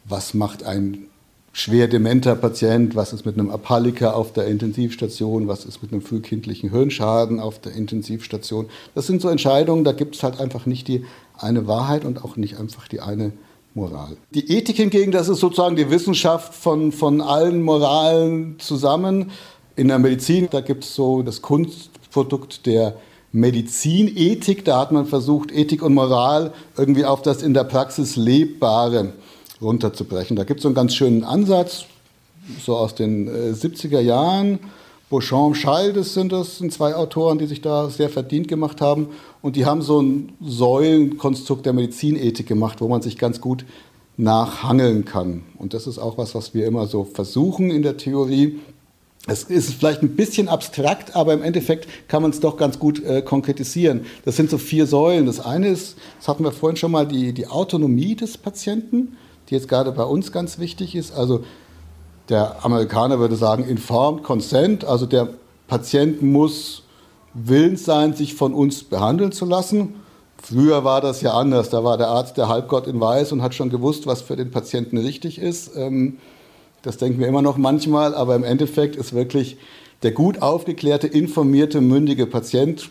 was 0.05 0.33
macht 0.33 0.63
ein 0.63 1.07
schwer 1.51 1.87
dementer 1.87 2.35
Patient, 2.35 2.95
was 2.95 3.13
ist 3.13 3.25
mit 3.25 3.37
einem 3.37 3.51
Apalliker 3.51 4.15
auf 4.15 4.33
der 4.33 4.47
Intensivstation, 4.47 5.47
was 5.47 5.65
ist 5.65 5.81
mit 5.83 5.91
einem 5.91 6.01
frühkindlichen 6.01 6.71
Hirnschaden 6.71 7.39
auf 7.39 7.59
der 7.59 7.73
Intensivstation. 7.73 8.67
Das 8.95 9.07
sind 9.07 9.21
so 9.21 9.29
Entscheidungen, 9.29 9.83
da 9.83 9.91
gibt 9.91 10.15
es 10.15 10.23
halt 10.23 10.39
einfach 10.39 10.65
nicht 10.65 10.87
die 10.87 11.05
eine 11.37 11.67
Wahrheit 11.67 12.05
und 12.05 12.23
auch 12.23 12.37
nicht 12.37 12.57
einfach 12.57 12.87
die 12.87 13.01
eine 13.01 13.33
Moral. 13.75 14.17
Die 14.33 14.51
Ethik 14.51 14.77
hingegen, 14.77 15.11
das 15.11 15.29
ist 15.29 15.39
sozusagen 15.39 15.75
die 15.75 15.89
Wissenschaft 15.89 16.53
von, 16.53 16.91
von 16.91 17.21
allen 17.21 17.61
Moralen 17.63 18.59
zusammen. 18.59 19.31
In 19.75 19.87
der 19.87 19.97
Medizin, 19.97 20.47
da 20.51 20.61
gibt 20.61 20.83
es 20.83 20.93
so 20.93 21.23
das 21.23 21.41
Kunstprodukt 21.41 22.65
der 22.67 22.95
Medizinethik. 23.31 24.63
Da 24.63 24.79
hat 24.79 24.91
man 24.91 25.07
versucht, 25.07 25.51
Ethik 25.51 25.81
und 25.81 25.95
Moral 25.95 26.53
irgendwie 26.77 27.05
auf 27.05 27.23
das 27.23 27.41
in 27.41 27.55
der 27.55 27.63
Praxis 27.63 28.15
Lebbare 28.15 29.13
runterzubrechen. 29.59 30.35
Da 30.35 30.43
gibt 30.43 30.59
es 30.59 30.63
so 30.63 30.69
einen 30.69 30.75
ganz 30.75 30.93
schönen 30.93 31.23
Ansatz, 31.23 31.85
so 32.63 32.77
aus 32.77 32.93
den 32.93 33.27
äh, 33.27 33.53
70er 33.53 33.99
Jahren. 33.99 34.59
Beauchamp, 35.13 35.55
Schaldes 35.55 36.15
sind 36.15 36.31
das, 36.31 36.57
sind 36.57 36.73
zwei 36.73 36.95
Autoren, 36.95 37.37
die 37.37 37.45
sich 37.45 37.61
da 37.61 37.87
sehr 37.91 38.09
verdient 38.09 38.47
gemacht 38.47 38.81
haben. 38.81 39.09
Und 39.43 39.55
die 39.55 39.67
haben 39.67 39.83
so 39.83 40.01
ein 40.01 40.33
Säulenkonstrukt 40.41 41.67
der 41.67 41.73
Medizinethik 41.73 42.47
gemacht, 42.47 42.81
wo 42.81 42.87
man 42.87 43.03
sich 43.03 43.19
ganz 43.19 43.39
gut 43.39 43.63
nachhangeln 44.17 45.05
kann. 45.05 45.43
Und 45.59 45.75
das 45.75 45.85
ist 45.85 45.99
auch 45.99 46.17
was, 46.17 46.33
was 46.33 46.55
wir 46.55 46.65
immer 46.65 46.87
so 46.87 47.03
versuchen 47.03 47.69
in 47.69 47.83
der 47.83 47.97
Theorie. 47.97 48.59
Es 49.27 49.43
ist 49.43 49.75
vielleicht 49.75 50.01
ein 50.01 50.15
bisschen 50.15 50.49
abstrakt, 50.49 51.15
aber 51.15 51.33
im 51.33 51.43
Endeffekt 51.43 51.87
kann 52.07 52.23
man 52.23 52.31
es 52.31 52.39
doch 52.39 52.57
ganz 52.57 52.79
gut 52.79 53.03
äh, 53.03 53.21
konkretisieren. 53.21 54.07
Das 54.25 54.35
sind 54.35 54.49
so 54.49 54.57
vier 54.57 54.87
Säulen. 54.87 55.27
Das 55.27 55.39
eine 55.39 55.67
ist, 55.67 55.95
das 56.17 56.27
hatten 56.27 56.43
wir 56.43 56.51
vorhin 56.51 56.75
schon 56.75 56.91
mal, 56.91 57.07
die, 57.07 57.33
die 57.33 57.45
Autonomie 57.45 58.15
des 58.15 58.39
Patienten, 58.39 59.15
die 59.47 59.53
jetzt 59.53 59.67
gerade 59.67 59.91
bei 59.91 60.05
uns 60.05 60.31
ganz 60.31 60.57
wichtig 60.57 60.95
ist. 60.95 61.13
Also 61.13 61.43
der 62.29 62.63
Amerikaner 62.63 63.19
würde 63.19 63.35
sagen 63.35 63.65
informed 63.65 64.23
consent, 64.23 64.85
also 64.85 65.05
der 65.05 65.29
Patient 65.67 66.21
muss 66.21 66.83
willens 67.33 67.83
sein, 67.85 68.13
sich 68.13 68.35
von 68.35 68.53
uns 68.53 68.83
behandeln 68.83 69.31
zu 69.31 69.45
lassen. 69.45 69.95
Früher 70.41 70.83
war 70.83 71.01
das 71.01 71.21
ja 71.21 71.33
anders, 71.33 71.69
da 71.69 71.83
war 71.83 71.97
der 71.97 72.09
Arzt 72.09 72.37
der 72.37 72.47
Halbgott 72.47 72.87
in 72.87 72.99
Weiß 72.99 73.31
und 73.31 73.41
hat 73.41 73.55
schon 73.55 73.69
gewusst, 73.69 74.07
was 74.07 74.21
für 74.21 74.35
den 74.35 74.51
Patienten 74.51 74.97
richtig 74.97 75.39
ist. 75.39 75.75
Ähm, 75.75 76.17
das 76.81 76.97
denken 76.97 77.19
wir 77.19 77.27
immer 77.27 77.41
noch 77.41 77.57
manchmal, 77.57 78.13
aber 78.13 78.35
im 78.35 78.43
Endeffekt 78.43 78.95
ist 78.95 79.13
wirklich 79.13 79.57
der 80.03 80.11
gut 80.11 80.41
aufgeklärte, 80.41 81.07
informierte, 81.07 81.79
mündige 81.79 82.27
Patient 82.27 82.89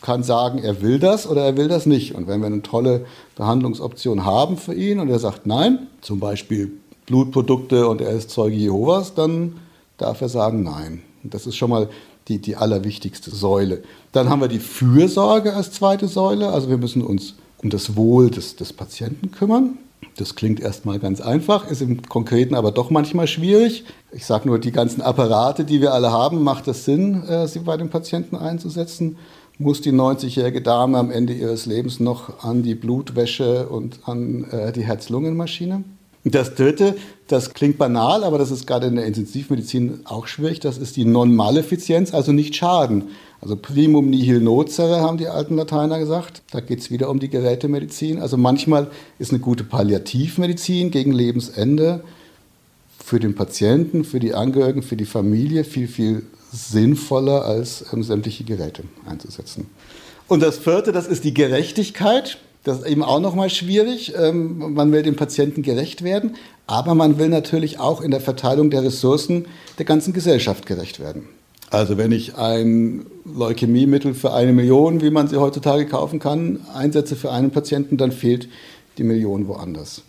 kann 0.00 0.22
sagen, 0.22 0.58
er 0.58 0.80
will 0.80 0.98
das 0.98 1.26
oder 1.26 1.44
er 1.44 1.56
will 1.58 1.68
das 1.68 1.84
nicht. 1.84 2.14
Und 2.14 2.26
wenn 2.26 2.40
wir 2.40 2.46
eine 2.46 2.62
tolle 2.62 3.04
Behandlungsoption 3.36 4.24
haben 4.24 4.56
für 4.56 4.72
ihn 4.72 4.98
und 4.98 5.10
er 5.10 5.18
sagt 5.18 5.46
nein, 5.46 5.88
zum 6.00 6.18
Beispiel 6.18 6.79
Blutprodukte 7.10 7.88
und 7.88 8.00
er 8.00 8.12
ist 8.12 8.30
Zeuge 8.30 8.54
Jehovas, 8.54 9.14
dann 9.14 9.56
darf 9.98 10.20
er 10.20 10.28
sagen 10.28 10.62
Nein. 10.62 11.02
Das 11.24 11.44
ist 11.44 11.56
schon 11.56 11.70
mal 11.70 11.88
die, 12.28 12.38
die 12.38 12.54
allerwichtigste 12.54 13.30
Säule. 13.30 13.82
Dann 14.12 14.30
haben 14.30 14.40
wir 14.40 14.46
die 14.46 14.60
Fürsorge 14.60 15.54
als 15.54 15.72
zweite 15.72 16.06
Säule. 16.06 16.50
Also 16.50 16.70
wir 16.70 16.78
müssen 16.78 17.02
uns 17.02 17.34
um 17.58 17.68
das 17.68 17.96
Wohl 17.96 18.30
des, 18.30 18.54
des 18.54 18.72
Patienten 18.72 19.32
kümmern. 19.32 19.78
Das 20.16 20.36
klingt 20.36 20.60
erstmal 20.60 21.00
ganz 21.00 21.20
einfach, 21.20 21.68
ist 21.68 21.82
im 21.82 22.02
Konkreten 22.02 22.54
aber 22.54 22.70
doch 22.70 22.90
manchmal 22.90 23.26
schwierig. 23.26 23.84
Ich 24.12 24.24
sage 24.24 24.48
nur, 24.48 24.60
die 24.60 24.70
ganzen 24.70 25.02
Apparate, 25.02 25.64
die 25.64 25.80
wir 25.80 25.92
alle 25.92 26.12
haben, 26.12 26.44
macht 26.44 26.68
es 26.68 26.84
Sinn, 26.84 27.24
äh, 27.24 27.48
sie 27.48 27.60
bei 27.60 27.76
den 27.76 27.90
Patienten 27.90 28.36
einzusetzen? 28.36 29.16
Muss 29.58 29.80
die 29.80 29.92
90-jährige 29.92 30.62
Dame 30.62 30.96
am 30.96 31.10
Ende 31.10 31.34
ihres 31.34 31.66
Lebens 31.66 31.98
noch 31.98 32.44
an 32.44 32.62
die 32.62 32.76
Blutwäsche 32.76 33.68
und 33.68 34.00
an 34.06 34.44
äh, 34.44 34.72
die 34.72 34.84
Herz-Lungen-Maschine? 34.84 35.84
Das 36.24 36.54
dritte, 36.54 36.96
das 37.28 37.54
klingt 37.54 37.78
banal, 37.78 38.24
aber 38.24 38.36
das 38.36 38.50
ist 38.50 38.66
gerade 38.66 38.88
in 38.88 38.96
der 38.96 39.06
Intensivmedizin 39.06 40.00
auch 40.04 40.26
schwierig, 40.26 40.60
das 40.60 40.76
ist 40.76 40.96
die 40.96 41.06
Non-Malefizienz, 41.06 42.12
also 42.12 42.32
nicht 42.32 42.54
Schaden. 42.54 43.08
Also 43.40 43.56
primum 43.56 44.10
nihil 44.10 44.40
nocere, 44.40 45.00
haben 45.00 45.16
die 45.16 45.28
alten 45.28 45.56
Lateiner 45.56 45.98
gesagt. 45.98 46.42
Da 46.50 46.60
geht 46.60 46.80
es 46.80 46.90
wieder 46.90 47.08
um 47.08 47.20
die 47.20 47.30
Gerätemedizin. 47.30 48.20
Also 48.20 48.36
manchmal 48.36 48.90
ist 49.18 49.30
eine 49.30 49.40
gute 49.40 49.64
Palliativmedizin 49.64 50.90
gegen 50.90 51.12
Lebensende 51.12 52.04
für 53.02 53.18
den 53.18 53.34
Patienten, 53.34 54.04
für 54.04 54.20
die 54.20 54.34
Angehörigen, 54.34 54.82
für 54.82 54.96
die 54.96 55.06
Familie 55.06 55.64
viel, 55.64 55.88
viel 55.88 56.26
sinnvoller 56.52 57.46
als 57.46 57.86
ähm, 57.94 58.02
sämtliche 58.02 58.44
Geräte 58.44 58.82
einzusetzen. 59.06 59.68
Und 60.28 60.42
das 60.42 60.58
vierte, 60.58 60.92
das 60.92 61.06
ist 61.06 61.24
die 61.24 61.32
Gerechtigkeit. 61.32 62.38
Das 62.64 62.80
ist 62.80 62.86
eben 62.86 63.02
auch 63.02 63.20
nochmal 63.20 63.50
schwierig. 63.50 64.14
Ähm, 64.16 64.74
man 64.74 64.92
will 64.92 65.02
dem 65.02 65.16
Patienten 65.16 65.62
gerecht 65.62 66.04
werden, 66.04 66.36
aber 66.66 66.94
man 66.94 67.18
will 67.18 67.28
natürlich 67.28 67.78
auch 67.78 68.00
in 68.00 68.10
der 68.10 68.20
Verteilung 68.20 68.70
der 68.70 68.84
Ressourcen 68.84 69.46
der 69.78 69.86
ganzen 69.86 70.12
Gesellschaft 70.12 70.66
gerecht 70.66 71.00
werden. 71.00 71.28
Also 71.70 71.96
wenn 71.96 72.10
ich 72.10 72.34
ein 72.34 73.06
Leukämiemittel 73.24 74.12
für 74.14 74.32
eine 74.32 74.52
Million, 74.52 75.00
wie 75.02 75.10
man 75.10 75.28
sie 75.28 75.36
heutzutage 75.36 75.86
kaufen 75.86 76.18
kann, 76.18 76.60
einsetze 76.74 77.14
für 77.14 77.30
einen 77.30 77.52
Patienten, 77.52 77.96
dann 77.96 78.10
fehlt 78.10 78.48
die 78.98 79.04
Million 79.04 79.46
woanders. 79.46 80.02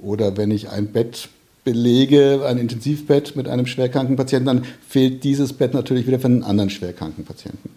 Oder 0.00 0.36
wenn 0.36 0.50
ich 0.50 0.70
ein 0.70 0.88
Bett 0.88 1.28
belege, 1.62 2.44
ein 2.46 2.58
Intensivbett 2.58 3.36
mit 3.36 3.48
einem 3.48 3.66
schwerkranken 3.66 4.16
Patienten, 4.16 4.46
dann 4.46 4.64
fehlt 4.86 5.24
dieses 5.24 5.52
Bett 5.52 5.72
natürlich 5.72 6.06
wieder 6.06 6.18
für 6.18 6.26
einen 6.26 6.42
anderen 6.42 6.68
schwerkranken 6.68 7.24
Patienten. 7.24 7.70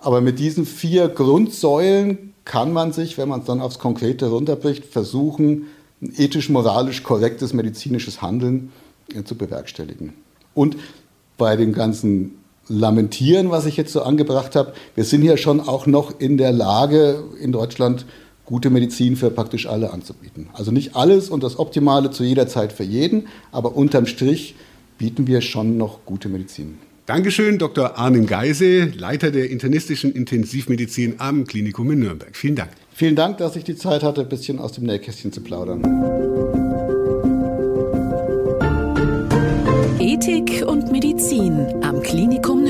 Aber 0.00 0.22
mit 0.22 0.38
diesen 0.38 0.64
vier 0.64 1.08
Grundsäulen 1.08 2.29
kann 2.50 2.72
man 2.72 2.92
sich, 2.92 3.16
wenn 3.16 3.28
man 3.28 3.40
es 3.40 3.46
dann 3.46 3.60
aufs 3.60 3.78
Konkrete 3.78 4.26
runterbricht, 4.26 4.84
versuchen, 4.84 5.66
ein 6.02 6.12
ethisch-moralisch 6.16 7.04
korrektes 7.04 7.52
medizinisches 7.52 8.22
Handeln 8.22 8.72
äh, 9.14 9.22
zu 9.22 9.36
bewerkstelligen. 9.36 10.14
Und 10.52 10.76
bei 11.38 11.54
dem 11.54 11.72
ganzen 11.72 12.38
Lamentieren, 12.66 13.52
was 13.52 13.66
ich 13.66 13.76
jetzt 13.76 13.92
so 13.92 14.02
angebracht 14.02 14.56
habe, 14.56 14.72
wir 14.96 15.04
sind 15.04 15.22
ja 15.22 15.36
schon 15.36 15.60
auch 15.60 15.86
noch 15.86 16.18
in 16.18 16.38
der 16.38 16.50
Lage, 16.50 17.22
in 17.40 17.52
Deutschland 17.52 18.04
gute 18.46 18.68
Medizin 18.68 19.14
für 19.14 19.30
praktisch 19.30 19.68
alle 19.68 19.92
anzubieten. 19.92 20.48
Also 20.52 20.72
nicht 20.72 20.96
alles 20.96 21.30
und 21.30 21.44
das 21.44 21.56
Optimale 21.56 22.10
zu 22.10 22.24
jeder 22.24 22.48
Zeit 22.48 22.72
für 22.72 22.82
jeden, 22.82 23.28
aber 23.52 23.76
unterm 23.76 24.06
Strich 24.06 24.56
bieten 24.98 25.28
wir 25.28 25.40
schon 25.40 25.76
noch 25.76 26.00
gute 26.04 26.28
Medizin. 26.28 26.78
Dankeschön, 27.10 27.58
Dr. 27.58 27.98
Arnen 27.98 28.24
Geise, 28.24 28.84
Leiter 28.84 29.32
der 29.32 29.50
internistischen 29.50 30.12
Intensivmedizin 30.12 31.16
am 31.18 31.44
Klinikum 31.44 31.90
in 31.90 31.98
Nürnberg. 31.98 32.36
Vielen 32.36 32.54
Dank. 32.54 32.70
Vielen 32.92 33.16
Dank, 33.16 33.38
dass 33.38 33.56
ich 33.56 33.64
die 33.64 33.74
Zeit 33.74 34.04
hatte, 34.04 34.20
ein 34.20 34.28
bisschen 34.28 34.60
aus 34.60 34.70
dem 34.70 34.84
Nähkästchen 34.84 35.32
zu 35.32 35.40
plaudern. 35.40 35.82
Ethik 39.98 40.64
und 40.64 40.92
Medizin 40.92 41.82
am 41.82 42.00
Klinikum 42.00 42.62